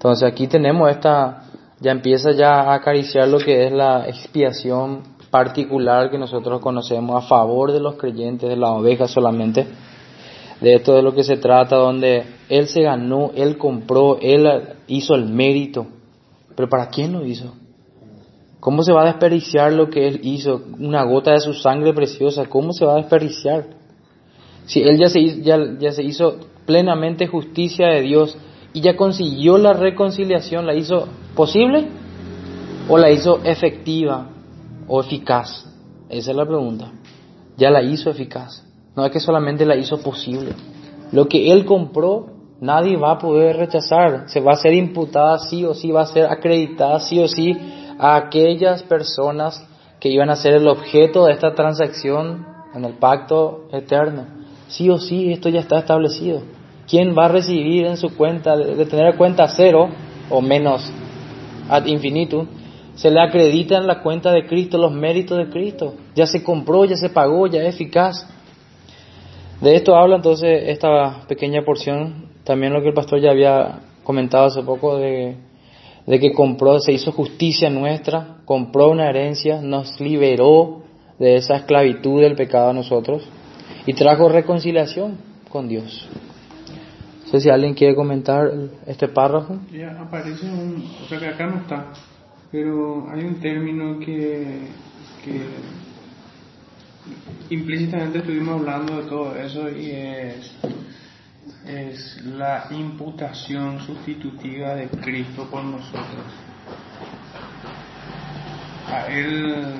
[0.00, 1.42] Entonces aquí tenemos esta,
[1.78, 7.28] ya empieza ya a acariciar lo que es la expiación particular que nosotros conocemos a
[7.28, 9.66] favor de los creyentes, de las ovejas solamente.
[10.58, 14.48] De esto de lo que se trata, donde Él se ganó, Él compró, Él
[14.86, 15.86] hizo el mérito.
[16.56, 17.52] Pero ¿para quién lo hizo?
[18.58, 20.62] ¿Cómo se va a desperdiciar lo que Él hizo?
[20.78, 23.66] Una gota de su sangre preciosa, ¿cómo se va a desperdiciar?
[24.64, 28.38] Si Él ya se, ya, ya se hizo plenamente justicia de Dios
[28.72, 31.88] y ya consiguió la reconciliación, ¿la hizo posible
[32.88, 34.28] o la hizo efectiva
[34.86, 35.66] o eficaz?
[36.08, 36.92] Esa es la pregunta.
[37.56, 38.64] Ya la hizo eficaz.
[38.96, 40.52] No es que solamente la hizo posible.
[41.12, 42.26] Lo que Él compró,
[42.60, 44.28] nadie va a poder rechazar.
[44.28, 47.56] Se va a ser imputada sí o sí, va a ser acreditada sí o sí
[47.98, 49.66] a aquellas personas
[49.98, 54.26] que iban a ser el objeto de esta transacción en el pacto eterno.
[54.68, 56.42] Sí o sí, esto ya está establecido.
[56.90, 59.88] ¿Quién va a recibir en su cuenta, de tener cuenta cero
[60.28, 60.90] o menos
[61.68, 62.48] ad infinitum,
[62.96, 65.94] se le acredita en la cuenta de Cristo los méritos de Cristo?
[66.16, 68.28] Ya se compró, ya se pagó, ya es eficaz.
[69.60, 74.46] De esto habla entonces esta pequeña porción, también lo que el pastor ya había comentado
[74.46, 75.36] hace poco de,
[76.06, 80.82] de que compró, se hizo justicia nuestra, compró una herencia, nos liberó
[81.20, 83.22] de esa esclavitud del pecado a nosotros
[83.86, 86.08] y trajo reconciliación con Dios.
[87.30, 88.50] Sé si alguien quiere comentar
[88.86, 89.60] este párrafo.
[89.70, 91.86] Ya aparece un, o sea que acá no está,
[92.50, 94.66] pero hay un término que,
[95.24, 95.40] que
[97.54, 100.52] implícitamente estuvimos hablando de todo eso y es,
[101.68, 106.26] es la imputación sustitutiva de Cristo por nosotros.
[108.88, 109.78] A Él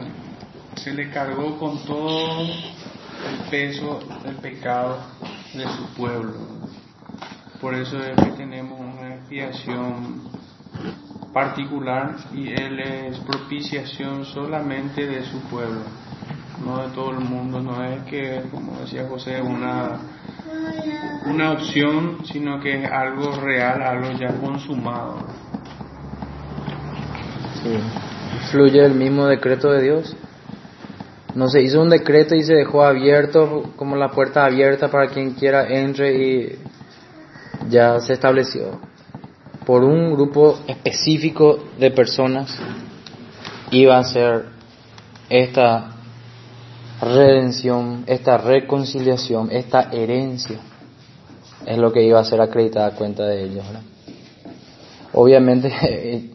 [0.77, 4.99] se le cargó con todo el peso del pecado
[5.53, 6.60] de su pueblo.
[7.61, 10.23] Por eso es que tenemos una expiación
[11.35, 15.83] particular y Él es propiciación solamente de su pueblo,
[16.65, 20.01] no de todo el mundo, no es que, como decía José, una,
[21.27, 25.19] una opción, sino que es algo real, algo ya consumado.
[27.63, 27.79] Sí.
[28.51, 30.17] Fluye el mismo decreto de Dios.
[31.35, 35.35] No se hizo un decreto y se dejó abierto, como la puerta abierta para quien
[35.35, 36.59] quiera entre y
[37.71, 38.81] ya se estableció
[39.65, 42.59] por un grupo específico de personas
[43.71, 44.47] iba a ser
[45.29, 45.93] esta
[47.01, 50.59] redención, esta reconciliación, esta herencia.
[51.65, 53.65] Es lo que iba a ser acreditada a cuenta de ellos.
[55.13, 55.71] Obviamente,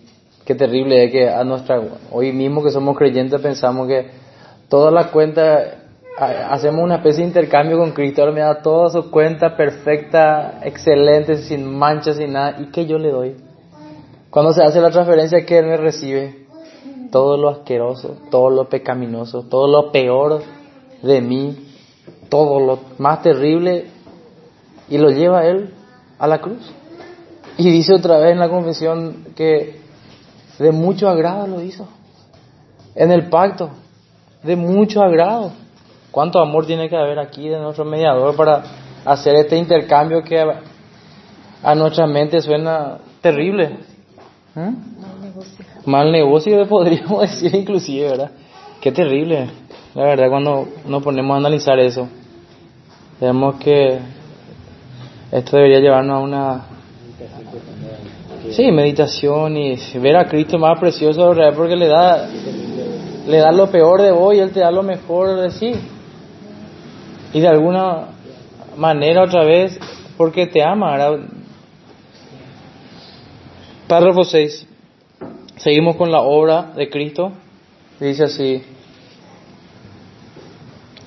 [0.45, 4.11] qué terrible es que a nuestra, hoy mismo que somos creyentes pensamos que
[4.69, 5.84] toda la cuenta
[6.17, 11.37] hacemos una especie de intercambio con Cristo, Él me da toda su cuenta perfecta, excelente,
[11.37, 13.35] sin manchas, sin nada, y que yo le doy.
[14.29, 16.45] Cuando se hace la transferencia que Él me recibe,
[17.11, 20.41] todo lo asqueroso, todo lo pecaminoso, todo lo peor
[21.01, 21.69] de mí,
[22.29, 23.87] todo lo más terrible,
[24.89, 25.73] y lo lleva Él
[26.17, 26.71] a la cruz.
[27.57, 29.79] Y dice otra vez en la confesión que
[30.59, 31.87] de mucho agrado lo hizo,
[32.95, 33.69] en el pacto,
[34.43, 35.51] de mucho agrado.
[36.15, 38.63] ¿Cuánto amor tiene que haber aquí de nuestro mediador para
[39.03, 40.41] hacer este intercambio que
[41.61, 43.79] a, nuestra mente suena terrible?
[44.55, 44.71] ¿Eh?
[45.85, 48.31] Mal negocio podríamos decir inclusive, ¿verdad?
[48.79, 49.49] Qué terrible,
[49.93, 52.07] la verdad, cuando nos ponemos a analizar eso.
[53.19, 53.99] Vemos que
[55.33, 56.65] esto debería llevarnos a una...
[58.51, 61.53] Sí, meditación y ver a Cristo más precioso, ¿verdad?
[61.53, 62.25] Porque le da,
[63.27, 65.73] le da lo peor de vos y Él te da lo mejor de sí.
[67.35, 68.11] Y de alguna
[68.77, 69.77] manera otra vez,
[70.15, 70.95] porque te ama.
[73.89, 74.65] Párrafo 6.
[75.57, 77.33] Seguimos con la obra de Cristo.
[77.99, 78.63] Dice así.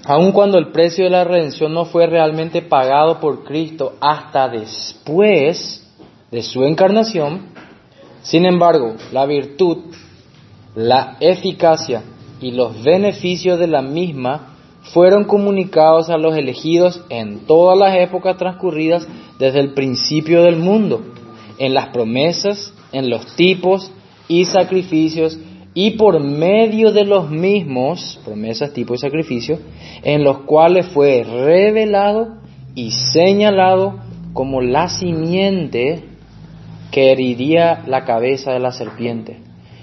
[0.05, 5.83] Aun cuando el precio de la redención no fue realmente pagado por Cristo hasta después
[6.31, 7.47] de su encarnación,
[8.21, 9.79] sin embargo, la virtud,
[10.75, 12.03] la eficacia
[12.39, 18.37] y los beneficios de la misma fueron comunicados a los elegidos en todas las épocas
[18.37, 19.07] transcurridas
[19.39, 21.03] desde el principio del mundo,
[21.59, 23.91] en las promesas, en los tipos
[24.29, 25.39] y sacrificios
[25.75, 29.61] y por medio de los mismos, promesas, tipos y sacrificios,
[30.03, 32.37] en los cuales fue revelado
[32.75, 34.01] y señalado
[34.33, 36.05] como la simiente
[36.91, 39.39] que heriría la cabeza de la serpiente,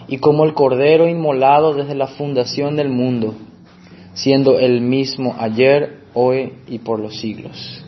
[0.07, 3.35] y como el cordero inmolado desde la fundación del mundo,
[4.15, 7.83] siendo el mismo ayer, hoy y por los siglos.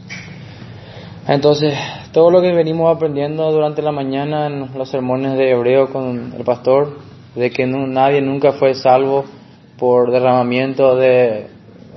[1.28, 1.74] Entonces,
[2.12, 6.44] todo lo que venimos aprendiendo durante la mañana en los sermones de Hebreo con el
[6.44, 7.00] pastor,
[7.36, 9.26] de que nadie nunca fue salvo
[9.78, 11.48] por derramamiento de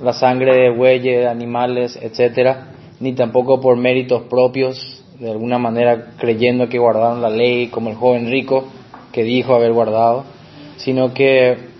[0.01, 6.67] la sangre de bueyes, animales, etcétera, ni tampoco por méritos propios, de alguna manera creyendo
[6.67, 8.65] que guardaron la ley, como el joven rico
[9.11, 10.23] que dijo haber guardado,
[10.77, 11.70] sino que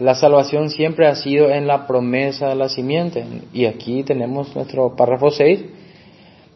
[0.00, 3.24] la salvación siempre ha sido en la promesa de la simiente.
[3.52, 5.64] Y aquí tenemos nuestro párrafo 6,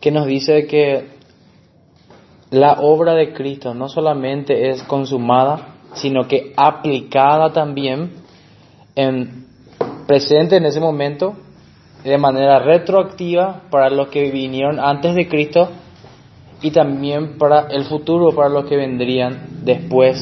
[0.01, 1.07] que nos dice que
[2.51, 8.13] la obra de Cristo no solamente es consumada, sino que aplicada también
[8.95, 9.47] en
[10.07, 11.35] presente en ese momento
[12.05, 15.69] de manera retroactiva para los que vinieron antes de Cristo
[16.63, 20.19] y también para el futuro, para los que vendrían después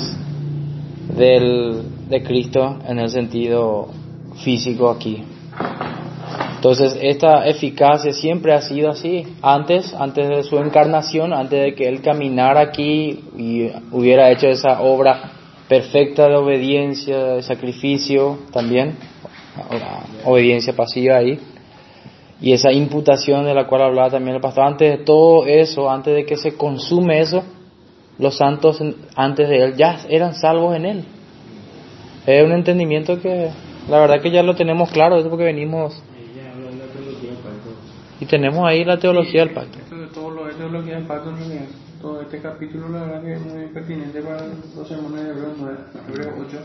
[1.17, 3.89] del, de Cristo en el sentido
[4.45, 5.23] físico aquí.
[6.57, 9.25] Entonces, esta eficacia siempre ha sido así.
[9.43, 14.81] Antes, antes de su encarnación, antes de que Él caminara aquí y hubiera hecho esa
[14.81, 15.33] obra
[15.69, 18.97] perfecta de obediencia, de sacrificio también,
[20.25, 21.39] obediencia pasiva ahí,
[22.41, 26.15] y esa imputación de la cual hablaba también el pastor, antes de todo eso, antes
[26.15, 27.43] de que se consume eso,
[28.19, 28.83] los santos
[29.15, 31.05] antes de él ya eran salvos en él.
[32.27, 33.51] Es un entendimiento que
[33.89, 36.03] la verdad que ya lo tenemos claro, es porque venimos
[38.21, 39.79] y tenemos ahí la teología del pacto.
[40.15, 41.33] Todo lo de teología del pacto
[42.01, 45.79] todo este capítulo la verdad que es muy pertinente para los sermones de Hebreos 9,
[46.09, 46.59] Hebreos 8.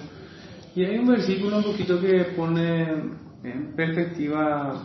[0.76, 2.82] Y hay un versículo un poquito que pone
[3.44, 4.84] en perspectiva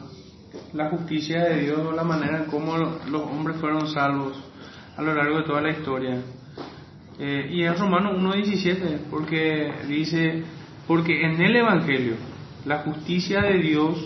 [0.73, 4.39] la justicia de Dios, la manera en cómo los hombres fueron salvos
[4.97, 6.17] a lo largo de toda la historia.
[7.19, 10.43] Eh, y es Romanos 1.17, porque dice,
[10.87, 12.15] porque en el Evangelio
[12.65, 14.05] la justicia de Dios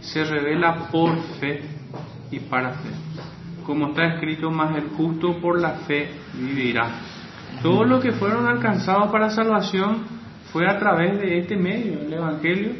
[0.00, 1.62] se revela por fe
[2.30, 2.90] y para fe.
[3.64, 7.00] Como está escrito, más el justo por la fe vivirá.
[7.62, 10.04] Todo lo que fueron alcanzados para salvación
[10.52, 12.72] fue a través de este medio, el Evangelio,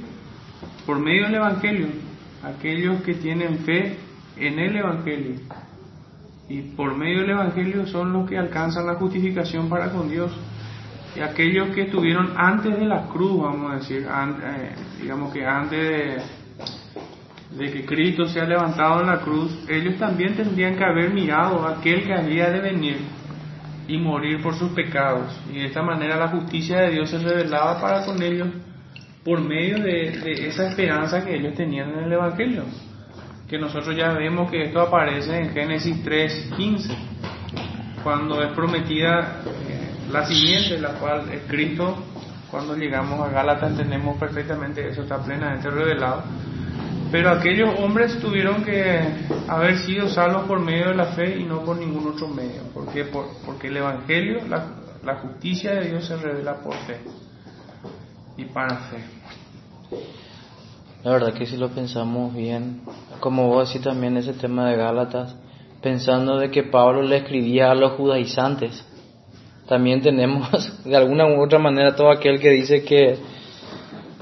[0.85, 1.89] por medio del Evangelio.
[2.45, 3.97] Aquellos que tienen fe
[4.37, 5.37] en el Evangelio
[6.49, 10.33] y por medio del Evangelio son los que alcanzan la justificación para con Dios.
[11.17, 16.23] Y aquellos que estuvieron antes de la cruz, vamos a decir, eh, digamos que antes
[17.57, 21.79] de, que Cristo sea levantado en la cruz, ellos también tendrían que haber mirado a
[21.79, 22.99] aquel que había de venir
[23.89, 25.41] y morir por sus pecados.
[25.51, 28.49] Y de esta manera la justicia de Dios se revelaba para con ellos
[29.25, 32.65] por medio de, esa esperanza que ellos tenían en el Evangelio.
[33.49, 36.95] Que nosotros ya vemos que esto aparece en Génesis 3.15,
[38.03, 39.41] cuando es prometida
[40.11, 41.97] la simiente, la cual es Cristo.
[42.51, 46.23] Cuando llegamos a Gálatas entendemos perfectamente eso, está plenamente revelado.
[47.11, 49.01] Pero aquellos hombres tuvieron que
[49.49, 52.63] haber sido salvos por medio de la fe y no por ningún otro medio.
[52.75, 53.05] ¿Por qué?
[53.05, 54.67] Por, porque el Evangelio, la,
[55.05, 57.01] la justicia de Dios se revela por fe
[58.37, 59.05] y para fe.
[61.05, 62.83] La verdad que si lo pensamos bien,
[63.21, 65.37] como vos decís también ese tema de Gálatas,
[65.81, 68.85] pensando de que Pablo le escribía a los judaizantes,
[69.69, 70.49] también tenemos
[70.85, 73.19] de alguna u otra manera todo aquel que dice que,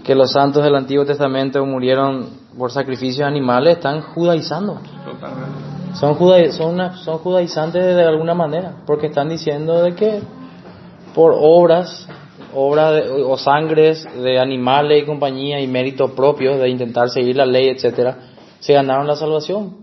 [0.04, 4.80] que los santos del Antiguo Testamento murieron por sacrificios animales, están judaizando.
[5.04, 5.74] Totalmente.
[5.94, 10.20] Son, juda, son, una- son judaizantes de alguna manera, porque están diciendo de que
[11.14, 12.08] por obras,
[12.54, 17.46] obras de- o sangres de animales y compañía y méritos propios de intentar seguir la
[17.46, 18.16] ley, etcétera,
[18.60, 19.76] se ganaron la salvación.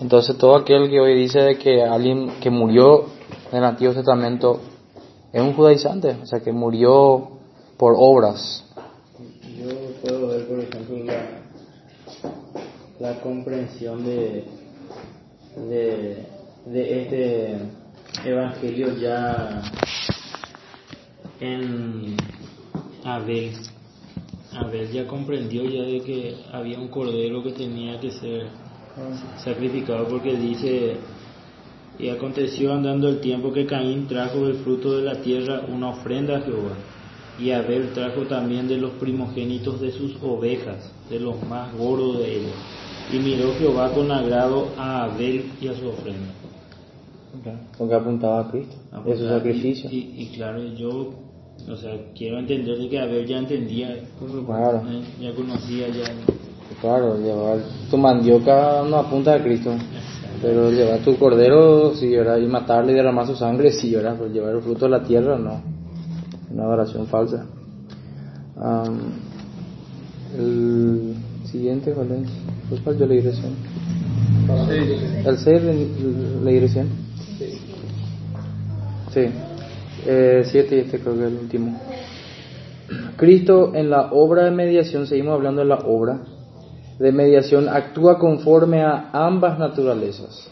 [0.00, 3.06] Entonces todo aquel que hoy dice de que alguien que murió
[3.50, 4.60] en el Antiguo Testamento
[5.32, 7.28] es un judaizante, o sea que murió
[7.76, 8.64] por obras.
[9.56, 9.68] Yo
[10.02, 11.40] puedo ver, por ejemplo, la,
[13.00, 14.44] la comprensión de,
[15.56, 16.26] de,
[16.66, 17.58] de este
[18.24, 19.62] evangelio ya
[21.40, 22.16] en
[23.04, 23.52] Abel.
[24.52, 28.48] Abel ya comprendió ya de que había un cordero que tenía que ser
[29.44, 30.96] sacrificado porque dice
[31.98, 36.38] y aconteció andando el tiempo que Caín trajo del fruto de la tierra una ofrenda
[36.38, 36.76] a Jehová.
[37.38, 42.36] Y Abel trajo también de los primogénitos de sus ovejas de los más gordos de
[42.36, 42.54] ellos.
[43.12, 46.32] Y miró Jehová con agrado a Abel y a su ofrenda.
[47.76, 48.74] Porque apuntaba a Cristo,
[49.04, 49.90] de su sacrificio.
[49.90, 51.10] y, y- y claro yo
[51.70, 53.96] o sea quiero entender de que Abel ya entendía.
[54.46, 54.82] Claro.
[54.90, 56.04] eh, ya conocía ya.
[56.80, 57.58] Claro, llevar
[57.90, 59.70] tu mandioca no apunta a Cristo.
[60.40, 62.38] Pero llevar tu cordero, sí, ¿verdad?
[62.38, 64.16] Y matarle y derramar su sangre, sí, ¿verdad?
[64.18, 65.60] Pero llevar el fruto de la tierra, no.
[66.52, 67.44] Una adoración falsa.
[68.56, 68.98] Am,
[70.36, 71.14] el
[71.44, 72.28] siguiente, ¿cuál es?
[72.68, 73.54] Pues, ¿Cuál yo leí recién?
[75.24, 75.62] ¿El 6
[76.44, 76.88] leí recién?
[79.12, 79.26] Sí.
[80.06, 81.80] Eh, siete y este creo que es el último.
[83.16, 86.20] Cristo en la obra de mediación, seguimos hablando de la obra
[86.98, 90.48] de mediación, actúa conforme a ambas naturalezas,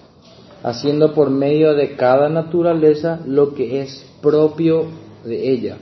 [0.62, 4.86] haciendo por medio de cada naturaleza lo que es propio
[5.24, 5.76] de ella.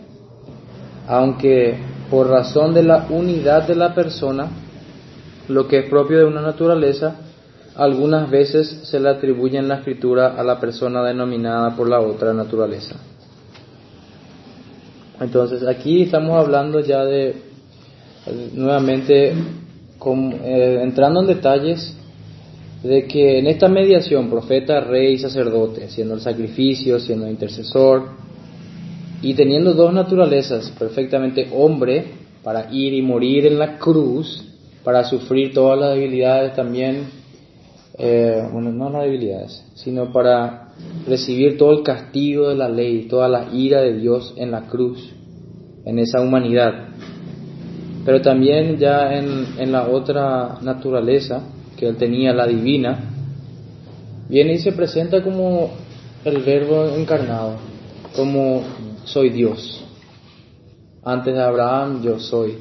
[1.07, 1.77] Aunque
[2.11, 4.49] por razón de la unidad de la persona,
[5.49, 7.17] lo que es propio de una naturaleza,
[7.77, 12.33] algunas veces se le atribuye en la escritura a la persona denominada por la otra
[12.33, 12.97] naturaleza.
[15.21, 17.37] Entonces aquí estamos hablando ya de,
[18.53, 19.35] nuevamente,
[20.07, 21.97] eh, entrando en detalles
[22.83, 28.11] de que en esta mediación, profeta, rey sacerdote, siendo el sacrificio, siendo el intercesor,
[29.23, 32.05] y teniendo dos naturalezas, perfectamente hombre,
[32.43, 34.45] para ir y morir en la cruz,
[34.85, 37.07] para sufrir todas las debilidades también,
[37.97, 40.69] eh, bueno, no las debilidades, sino para
[41.07, 45.15] recibir todo el castigo de la ley, toda la ira de Dios en la cruz,
[45.87, 46.89] en esa humanidad.
[48.05, 51.41] Pero también ya en, en la otra naturaleza
[51.77, 52.99] que él tenía, la divina,
[54.29, 55.71] viene y se presenta como
[56.25, 57.57] el verbo encarnado,
[58.15, 58.63] como
[59.05, 59.85] soy Dios.
[61.03, 62.59] Antes de Abraham yo soy.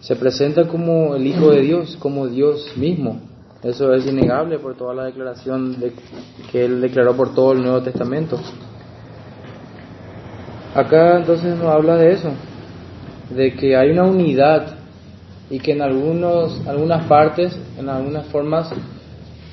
[0.00, 3.20] Se presenta como el Hijo de Dios, como Dios mismo.
[3.62, 5.92] Eso es innegable por toda la declaración de-
[6.50, 8.38] que él declaró por todo el Nuevo Testamento.
[10.74, 12.30] Acá entonces nos habla de eso,
[13.30, 14.76] de que hay una unidad
[15.48, 18.70] y que en algunos, algunas partes, en algunas formas,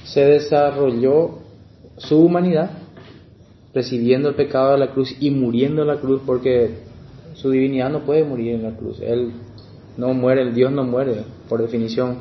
[0.03, 1.39] se desarrolló
[1.97, 2.71] su humanidad,
[3.73, 6.79] recibiendo el pecado de la cruz y muriendo en la cruz, porque
[7.33, 8.99] su divinidad no puede morir en la cruz.
[9.01, 9.31] Él
[9.97, 12.17] no muere, el Dios no muere, por definición.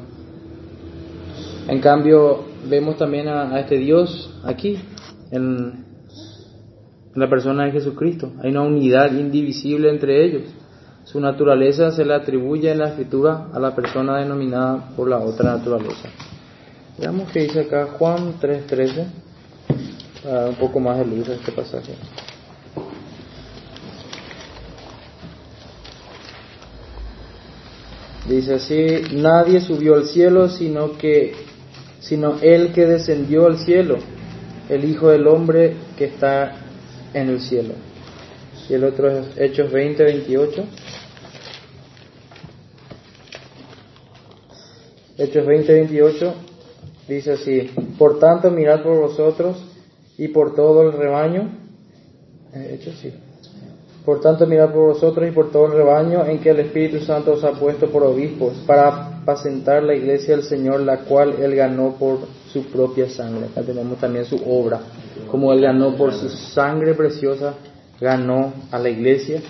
[1.68, 4.78] En cambio, vemos también a, este Dios aquí,
[5.30, 5.84] en,
[7.14, 8.32] en la persona de Jesucristo.
[8.42, 10.42] Hay una unidad indivisible entre ellos.
[11.06, 15.56] Su naturaleza se le atribuye en la escritura a la persona denominada por la otra
[15.56, 16.08] naturaleza.
[16.98, 19.06] Veamos qué dice acá Juan 3.13,
[20.24, 21.94] para dar un poco más de luz a este pasaje.
[28.28, 31.34] Dice así, nadie subió al cielo sino que
[32.00, 33.98] sino el que descendió al cielo,
[34.68, 36.56] el Hijo del Hombre que está
[37.14, 37.74] en el cielo.
[38.68, 40.64] Y el otro es Hechos 20, 28.
[45.18, 46.34] Hechos 20, 28
[47.08, 49.56] dice así, por tanto mirad por vosotros
[50.18, 51.48] y por todo el rebaño,
[52.52, 53.12] eh, Hechos sí,
[54.04, 57.32] por tanto mirad por vosotros y por todo el rebaño en que el Espíritu Santo
[57.32, 61.96] os ha puesto por obispos para apacentar la iglesia del Señor, la cual él ganó
[61.98, 62.18] por
[62.52, 63.46] su propia sangre.
[63.46, 64.80] Acá tenemos también su obra,
[65.30, 67.54] como él ganó por su sangre preciosa,
[68.00, 69.40] ganó a la iglesia,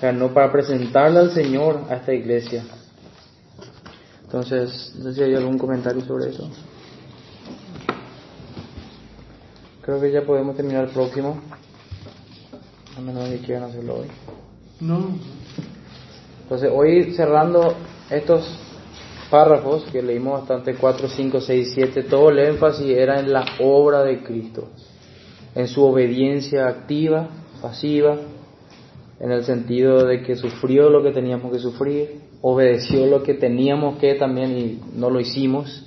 [0.00, 2.62] ganó para presentarla al Señor a esta iglesia.
[4.28, 6.50] Entonces, no sé si hay algún comentario sobre eso.
[9.80, 11.40] Creo que ya podemos terminar el próximo.
[12.94, 14.08] A menos que quieran hacerlo hoy.
[14.80, 15.14] No,
[16.42, 17.74] Entonces, hoy cerrando
[18.10, 18.46] estos
[19.30, 24.02] párrafos que leímos bastante, 4, 5, 6, 7, todo el énfasis era en la obra
[24.02, 24.68] de Cristo,
[25.54, 27.30] en su obediencia activa,
[27.62, 28.18] pasiva,
[29.20, 33.98] en el sentido de que sufrió lo que teníamos que sufrir, obedeció lo que teníamos
[33.98, 35.84] que también y no lo hicimos.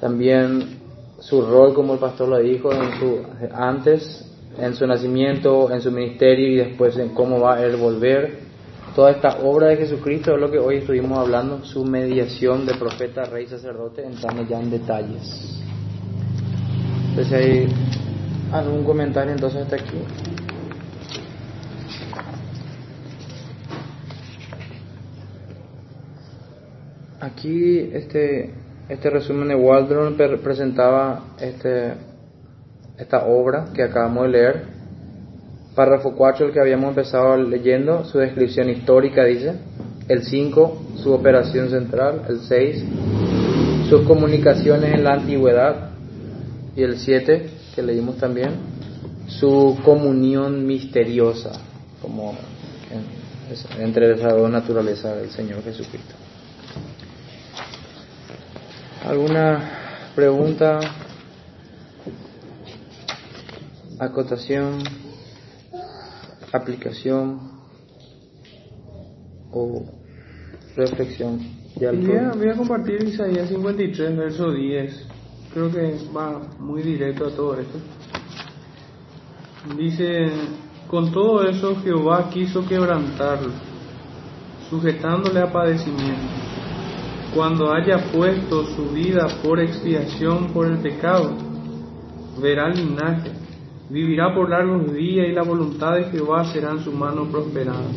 [0.00, 0.80] También
[1.20, 3.20] su rol, como el pastor lo dijo, en su,
[3.54, 8.44] antes, en su nacimiento, en su ministerio y después en cómo va a él volver.
[8.94, 13.24] toda esta obra de Jesucristo es lo que hoy estuvimos hablando, su mediación de profeta,
[13.24, 15.62] rey, sacerdote, entrando ya en detalles.
[17.10, 17.66] Entonces hay
[18.52, 19.98] algún comentario entonces hasta aquí.
[27.24, 28.50] Aquí este,
[28.86, 31.94] este resumen de Waldron presentaba este,
[32.98, 34.62] esta obra que acabamos de leer.
[35.74, 39.54] Párrafo 4, el que habíamos empezado leyendo, su descripción histórica dice.
[40.06, 42.26] El 5, su operación central.
[42.28, 42.84] El 6,
[43.88, 45.92] sus comunicaciones en la antigüedad.
[46.76, 48.50] Y el 7, que leímos también,
[49.28, 51.52] su comunión misteriosa,
[52.02, 52.34] como
[53.78, 56.23] entre esas dos naturalezas del Señor Jesucristo.
[59.04, 60.80] ¿Alguna pregunta?
[63.98, 64.82] Acotación,
[66.50, 67.38] aplicación
[69.52, 69.84] o
[70.74, 71.38] reflexión.
[71.76, 75.06] Voy a, voy a compartir Isaías 53, verso 10.
[75.52, 77.78] Creo que va muy directo a todo esto.
[79.76, 80.30] Dice,
[80.88, 83.52] con todo eso Jehová quiso quebrantarlo,
[84.70, 86.43] sujetándole a padecimiento.
[87.34, 91.36] Cuando haya puesto su vida por expiación por el pecado,
[92.40, 93.32] verá el linaje,
[93.90, 97.90] vivirá por largos días y la voluntad de Jehová será en su mano prosperada.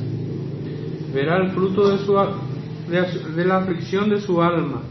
[1.13, 4.81] Verá el fruto de, la aflicción de su alma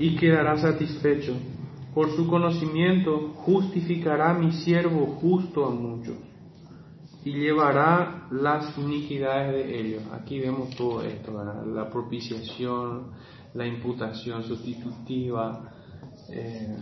[0.00, 1.34] y quedará satisfecho.
[1.94, 6.16] Por su conocimiento justificará mi siervo justo a muchos
[7.24, 10.02] y llevará las iniquidades de ellos.
[10.12, 13.12] Aquí vemos todo esto, la propiciación,
[13.54, 15.72] la imputación sustitutiva,
[16.30, 16.76] eh,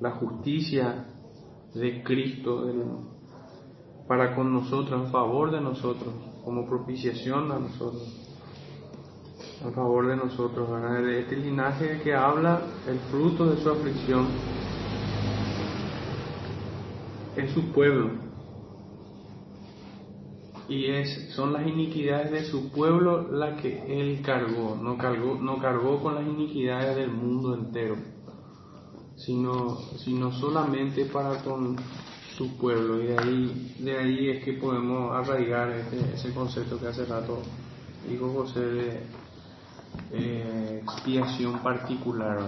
[0.00, 1.06] la justicia
[1.74, 2.66] de Cristo
[4.06, 6.12] para con nosotros, en favor de nosotros,
[6.44, 8.02] como propiciación a nosotros,
[9.64, 11.02] en favor de nosotros, ¿verdad?
[11.02, 14.26] de este linaje que habla el fruto de su aflicción
[17.36, 18.31] es su pueblo
[20.72, 23.70] y es son las iniquidades de su pueblo las que
[24.00, 24.76] él cargó.
[24.80, 27.96] No cargó no cargó con las iniquidades del mundo entero
[29.16, 31.76] sino sino solamente para con
[32.36, 33.02] su pueblo.
[33.02, 37.38] Y de ahí de ahí es que podemos arraigar este- ese concepto que hace rato
[38.08, 39.00] dijo José de
[40.12, 42.38] eh, expiación particular.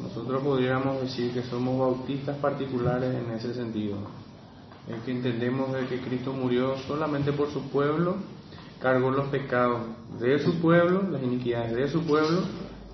[0.00, 3.98] Nosotros podríamos decir que somos bautistas particulares en ese sentido
[4.88, 8.16] es que entendemos de que Cristo murió solamente por su pueblo,
[8.80, 9.82] cargó los pecados
[10.18, 12.42] de su pueblo, las iniquidades de su pueblo,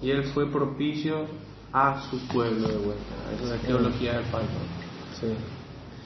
[0.03, 1.27] y Él fue propicio
[1.73, 3.15] a su pueblo de vuelta.
[3.35, 4.49] Esa es la teología del Pablo,
[5.21, 5.29] Sí.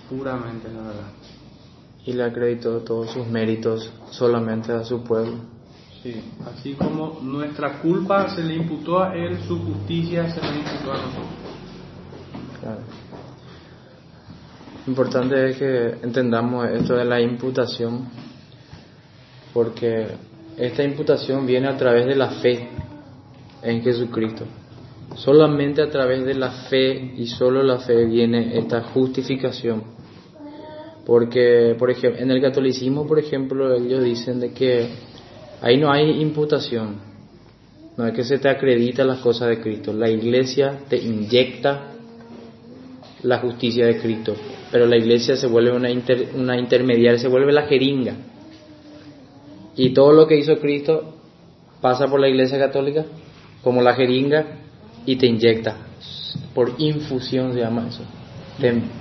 [0.09, 1.12] puramente la verdad.
[2.05, 5.37] Y le acreditó todos sus méritos solamente a su pueblo.
[6.03, 6.14] Sí,
[6.47, 10.97] así como nuestra culpa se le imputó a Él, su justicia se le imputó a
[10.97, 11.28] nosotros.
[12.61, 12.81] Claro.
[14.87, 18.09] Importante es que entendamos esto de la imputación,
[19.53, 20.07] porque
[20.57, 22.68] esta imputación viene a través de la fe
[23.62, 24.45] en Jesucristo.
[25.16, 29.83] Solamente a través de la fe y solo la fe viene esta justificación.
[31.05, 34.89] Porque, por ejemplo, en el catolicismo, por ejemplo, ellos dicen de que
[35.61, 36.97] ahí no hay imputación,
[37.97, 39.93] no es que se te acredita las cosas de Cristo.
[39.93, 41.89] La iglesia te inyecta
[43.22, 44.35] la justicia de Cristo,
[44.70, 48.14] pero la iglesia se vuelve una, inter- una intermediaria, se vuelve la jeringa.
[49.76, 51.14] Y todo lo que hizo Cristo
[51.80, 53.04] pasa por la iglesia católica
[53.62, 54.44] como la jeringa
[55.06, 55.76] y te inyecta.
[56.54, 58.02] Por infusión se llama eso.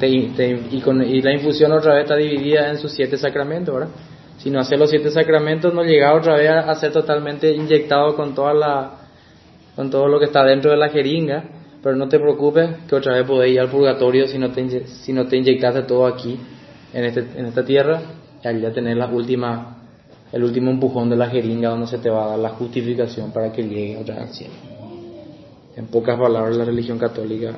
[0.01, 3.89] Y, con- la infusión otra vez está dividida en sus siete sacramentos, ¿verdad?
[4.37, 8.15] Si no hace los siete sacramentos, no llega otra vez a, a ser totalmente inyectado
[8.15, 8.91] con toda la,
[9.75, 11.43] con todo lo que está dentro de la jeringa,
[11.81, 15.13] pero no te preocupes que otra vez podés ir al purgatorio si no te, si
[15.13, 16.37] no te inyectaste todo aquí,
[16.93, 18.01] en, este, en esta tierra,
[18.43, 19.77] y allá tener la última,
[20.31, 23.51] el último empujón de la jeringa donde se te va a dar la justificación para
[23.51, 24.53] que llegue otra vez al cielo.
[25.75, 27.53] En pocas palabras, la religión católica.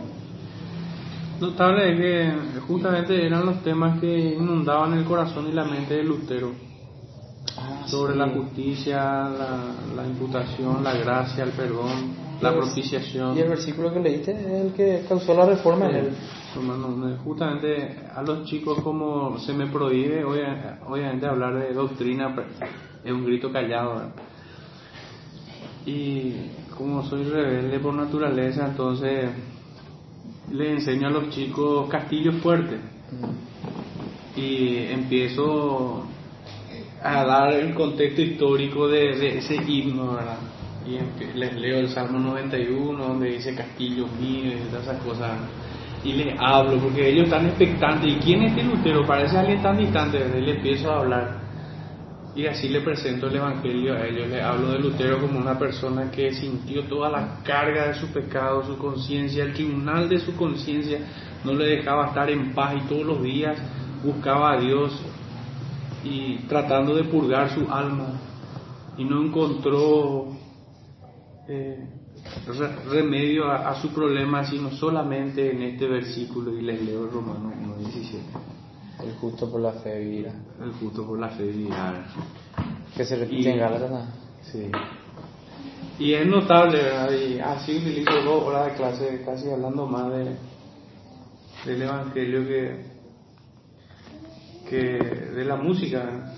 [1.40, 6.04] Notable es que justamente eran los temas que inundaban el corazón y la mente de
[6.04, 6.52] Lutero.
[7.88, 13.38] sobre la justicia, la, la imputación, la gracia, el perdón, la propiciación.
[13.38, 16.10] Y el versículo que leíste es el que causó la reforma en él.
[17.24, 22.48] Justamente a los chicos como se me prohíbe obvia- obviamente hablar de doctrina pero
[23.06, 24.12] es un grito callado ¿verdad?
[25.86, 26.34] y
[26.78, 29.30] como soy rebelde por naturaleza entonces
[30.52, 32.80] le enseño a los chicos castillos fuertes
[34.36, 36.04] y empiezo
[37.04, 40.38] a dar el contexto histórico de, de ese himno, ¿verdad?
[40.86, 45.32] Y les leo el Salmo 91, donde dice Castillo mío y todas esas cosas.
[46.04, 48.12] Y les hablo, porque ellos están expectantes.
[48.12, 49.06] ¿Y quién es este Lutero?
[49.06, 50.18] Parece alguien tan distante.
[50.38, 51.42] Y le empiezo a hablar.
[52.36, 54.28] Y así le presento el Evangelio a ellos.
[54.28, 58.66] Le hablo de Lutero como una persona que sintió toda la carga de su pecado,
[58.66, 61.00] su conciencia, el tribunal de su conciencia
[61.44, 63.58] no le dejaba estar en paz y todos los días
[64.04, 65.00] buscaba a Dios
[66.04, 68.14] y tratando de purgar su alma
[68.98, 70.28] y no encontró
[71.54, 71.78] eh,
[72.48, 77.54] re- remedio a, a su problema sino solamente en este versículo y les leo Romanos
[77.80, 80.34] 1.17 El justo por la fe vivirá.
[80.64, 82.06] el justo por la fe vivirá
[82.96, 84.06] Que se repite Y- en Gálatas.
[84.44, 84.70] Sí.
[86.00, 87.12] Y es notable, ¿verdad?
[87.12, 90.36] Y así utilizo dos horas de clase casi hablando más de,
[91.66, 92.86] del Evangelio que,
[94.70, 94.78] que
[95.36, 96.34] de la música.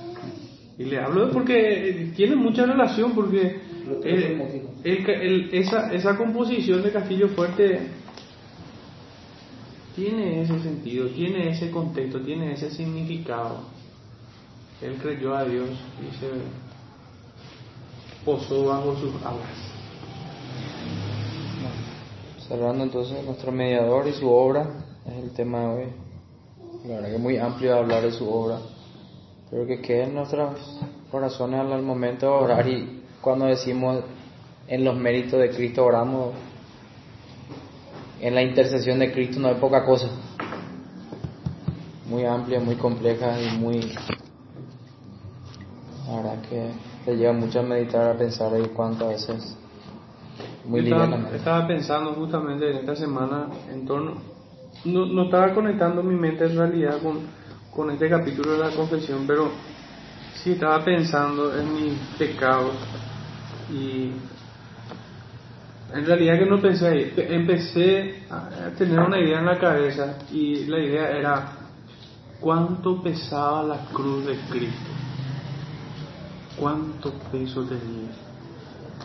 [0.78, 3.60] Y le hablo porque tiene mucha relación, porque
[4.04, 4.42] el-
[4.84, 7.90] el- el- esa, esa composición de Castillo Fuerte
[9.96, 13.60] tiene ese sentido, tiene ese contexto, tiene ese significado.
[14.82, 15.70] Él creyó a Dios
[16.02, 16.30] y se
[18.26, 19.72] posó bajo sus alas.
[22.48, 24.68] Cerrando entonces nuestro mediador y su obra,
[25.06, 25.86] es el tema de hoy.
[26.86, 28.60] La verdad que es muy amplio hablar de su obra,
[29.50, 30.60] pero que quede en nuestros
[31.12, 34.04] corazones al momento de orar y cuando decimos
[34.74, 36.34] en los méritos de Cristo oramos,
[38.20, 40.08] en la intercesión de Cristo no hay poca cosa.
[42.10, 43.82] Muy amplia, muy compleja y muy...
[46.08, 46.72] La verdad que
[47.06, 49.58] te lleva mucho a meditar, a pensar y cuántas veces...
[50.66, 54.16] Muy estaba, estaba pensando justamente en esta semana en torno,
[54.86, 57.20] no, no estaba conectando mi mente en realidad con,
[57.76, 59.52] con este capítulo de la confesión, pero
[60.42, 62.74] sí estaba pensando en mis pecados
[63.72, 64.14] y
[65.94, 70.18] en realidad que no pensé ahí, Pe- empecé a tener una idea en la cabeza
[70.32, 71.52] y la idea era
[72.40, 74.90] cuánto pesaba la cruz de Cristo,
[76.58, 78.10] cuánto peso tenía.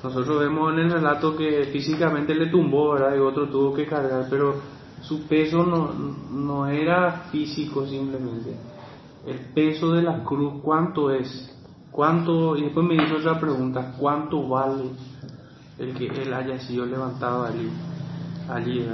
[0.03, 3.16] Nosotros vemos en el relato que físicamente le tumbó, ¿verdad?
[3.16, 4.55] Y otro tuvo que cargar, pero
[5.03, 8.55] su peso no, no era físico simplemente.
[9.26, 11.55] El peso de la cruz, ¿cuánto es?
[11.91, 12.57] ¿Cuánto?
[12.57, 14.84] Y después me hizo otra pregunta, ¿cuánto vale
[15.79, 17.68] el que él haya sido levantado allí?
[18.49, 18.87] allí.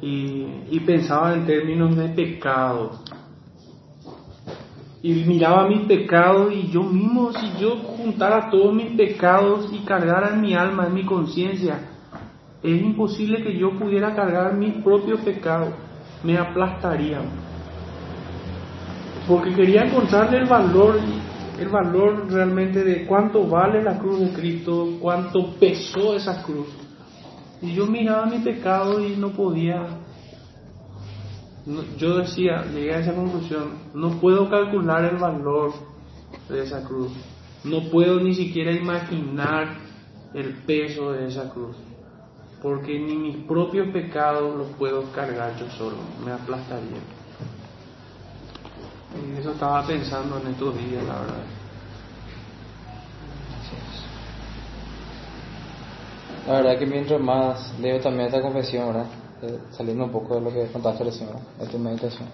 [0.00, 2.92] Y, y pensaba en términos de pecado,
[5.04, 10.30] y miraba mis pecados y yo mismo, si yo juntara todos mis pecados y cargara
[10.30, 11.78] en mi alma, en mi conciencia,
[12.62, 15.74] es imposible que yo pudiera cargar mis propios pecados,
[16.22, 17.24] me aplastarían.
[19.28, 20.98] Porque quería encontrarle el valor,
[21.58, 26.68] el valor realmente de cuánto vale la cruz de Cristo, cuánto pesó esa cruz.
[27.62, 29.86] Y yo miraba mi pecado y no podía
[31.98, 35.72] yo decía, llegué a esa conclusión, no puedo calcular el valor
[36.48, 37.10] de esa cruz,
[37.64, 39.78] no puedo ni siquiera imaginar
[40.34, 41.76] el peso de esa cruz,
[42.62, 47.00] porque ni mis propios pecados los puedo cargar yo solo, me aplastaría.
[49.14, 51.44] Y eso estaba pensando en estos días, la verdad.
[56.46, 59.06] La verdad que mientras más leo también esta confesión, ¿verdad?
[59.42, 61.42] Eh, saliendo un poco de lo que contaste recién, ¿verdad?
[61.58, 62.28] de tu meditación.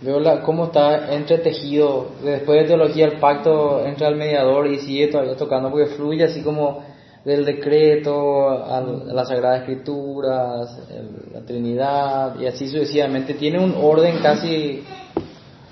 [0.00, 5.08] Veo la, cómo está entretejido, después de teología, el pacto entre el mediador y sigue
[5.08, 6.84] todavía tocando, porque fluye así como
[7.24, 13.34] del decreto al- a las Sagradas Escrituras, el- la Trinidad, y así sucesivamente.
[13.34, 14.84] Tiene un orden casi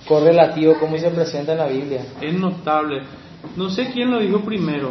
[0.06, 2.04] correlativo como se presenta en la Biblia.
[2.20, 3.02] Es notable.
[3.56, 4.90] No sé quién lo dijo primero,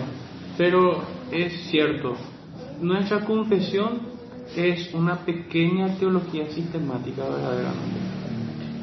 [0.57, 2.13] pero es cierto.
[2.81, 4.13] Nuestra confesión
[4.55, 8.23] es una pequeña teología sistemática verdaderamente.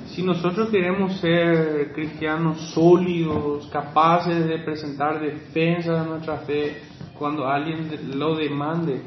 [0.07, 6.79] Si nosotros queremos ser cristianos sólidos, capaces de presentar defensa de nuestra fe
[7.17, 9.03] cuando alguien lo demande,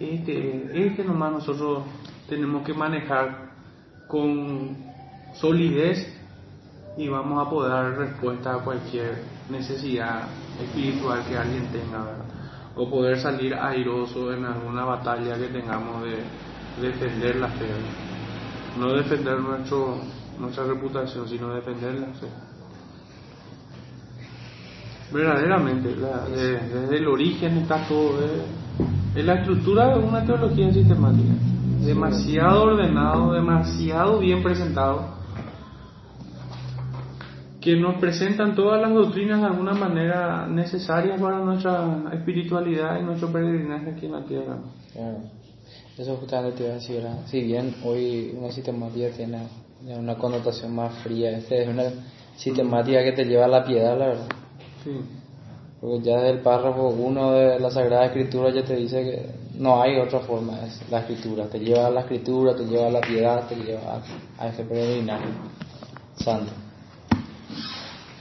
[0.00, 1.84] este, este nomás nosotros
[2.28, 3.52] tenemos que manejar
[4.08, 4.76] con
[5.34, 6.11] solidez
[6.96, 10.28] y vamos a poder dar respuesta a cualquier necesidad
[10.60, 12.24] espiritual que alguien tenga, ¿verdad?
[12.74, 16.22] o poder salir airoso en alguna batalla que tengamos de
[16.80, 17.66] defender la fe,
[18.78, 19.98] no defender nuestro,
[20.38, 22.28] nuestra reputación, sino defender la fe.
[25.12, 28.42] Verdaderamente, desde el origen está todo, eh,
[29.14, 31.34] es la estructura de una teología sistemática,
[31.84, 35.21] demasiado ordenado, demasiado bien presentado
[37.62, 43.32] que nos presentan todas las doctrinas de alguna manera necesarias para nuestra espiritualidad y nuestro
[43.32, 44.58] peregrinaje aquí en la tierra.
[44.92, 45.18] Claro.
[45.96, 47.18] Eso justamente te iba a decir, ¿verdad?
[47.26, 49.38] Si bien hoy una sistemática tiene
[49.96, 51.84] una connotación más fría, esta es una
[52.36, 54.28] sistemática que te lleva a la piedad, la verdad.
[54.82, 54.90] Sí.
[55.80, 59.80] Porque ya desde el párrafo 1 de la Sagrada Escritura ya te dice que no
[59.80, 61.46] hay otra forma, es la Escritura.
[61.46, 64.00] Te lleva a la Escritura, te lleva a la piedad, te lleva
[64.38, 65.26] a, a este peregrinaje
[66.16, 66.61] santo.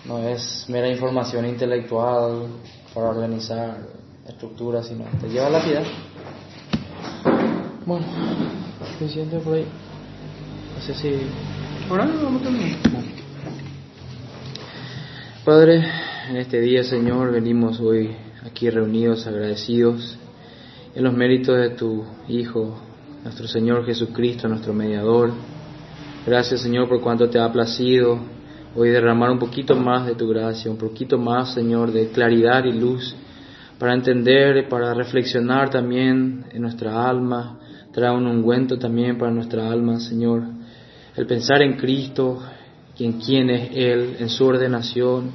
[0.05, 2.47] No es mera información intelectual
[2.93, 3.77] para organizar
[4.27, 5.83] estructuras, sino te lleva a la piedad.
[7.85, 8.05] Bueno,
[8.93, 9.65] suficiente por ahí.
[10.75, 11.21] No sé si
[11.91, 12.77] Ahora vamos a terminar.
[15.43, 15.83] Padre,
[16.29, 20.17] en este día, Señor, venimos hoy aquí reunidos, agradecidos
[20.95, 22.77] en los méritos de tu Hijo,
[23.23, 25.31] nuestro Señor Jesucristo, nuestro mediador.
[26.25, 28.19] Gracias, Señor, por cuanto te ha placido
[28.75, 32.71] hoy derramar un poquito más de tu gracia, un poquito más, Señor, de claridad y
[32.71, 33.15] luz
[33.77, 37.57] para entender, para reflexionar también en nuestra alma,
[37.91, 40.43] trae un ungüento también para nuestra alma, Señor.
[41.15, 42.39] El pensar en Cristo,
[42.99, 45.31] en quién es Él, en su ordenación,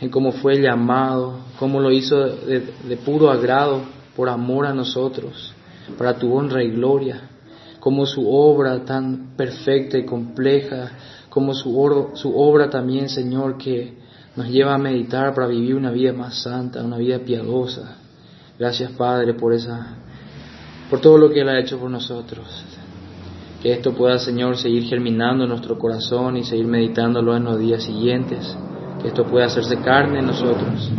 [0.00, 3.82] en cómo fue llamado, cómo lo hizo de, de puro agrado,
[4.14, 5.52] por amor a nosotros,
[5.96, 7.20] para tu honra y gloria,
[7.78, 10.90] como su obra tan perfecta y compleja,
[11.38, 11.72] como su,
[12.34, 13.96] obra también, Señor, que
[14.34, 17.96] nos lleva a meditar para vivir una vida más santa, una vida piadosa.
[18.58, 19.98] Gracias, Padre, por esa,
[20.90, 22.44] por todo lo que Él ha hecho por nosotros.
[23.62, 27.84] Que esto pueda, Señor, seguir germinando en nuestro corazón y seguir meditándolo en los días
[27.84, 28.56] siguientes.
[29.00, 30.90] Que esto pueda hacerse carne en nosotros.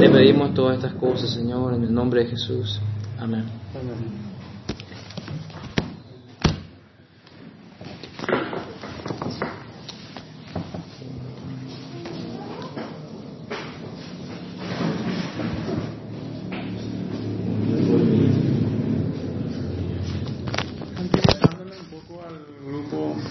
[0.00, 2.80] Te pedimos todas estas cosas, Señor, en el nombre de Jesús.
[3.18, 3.44] Amén.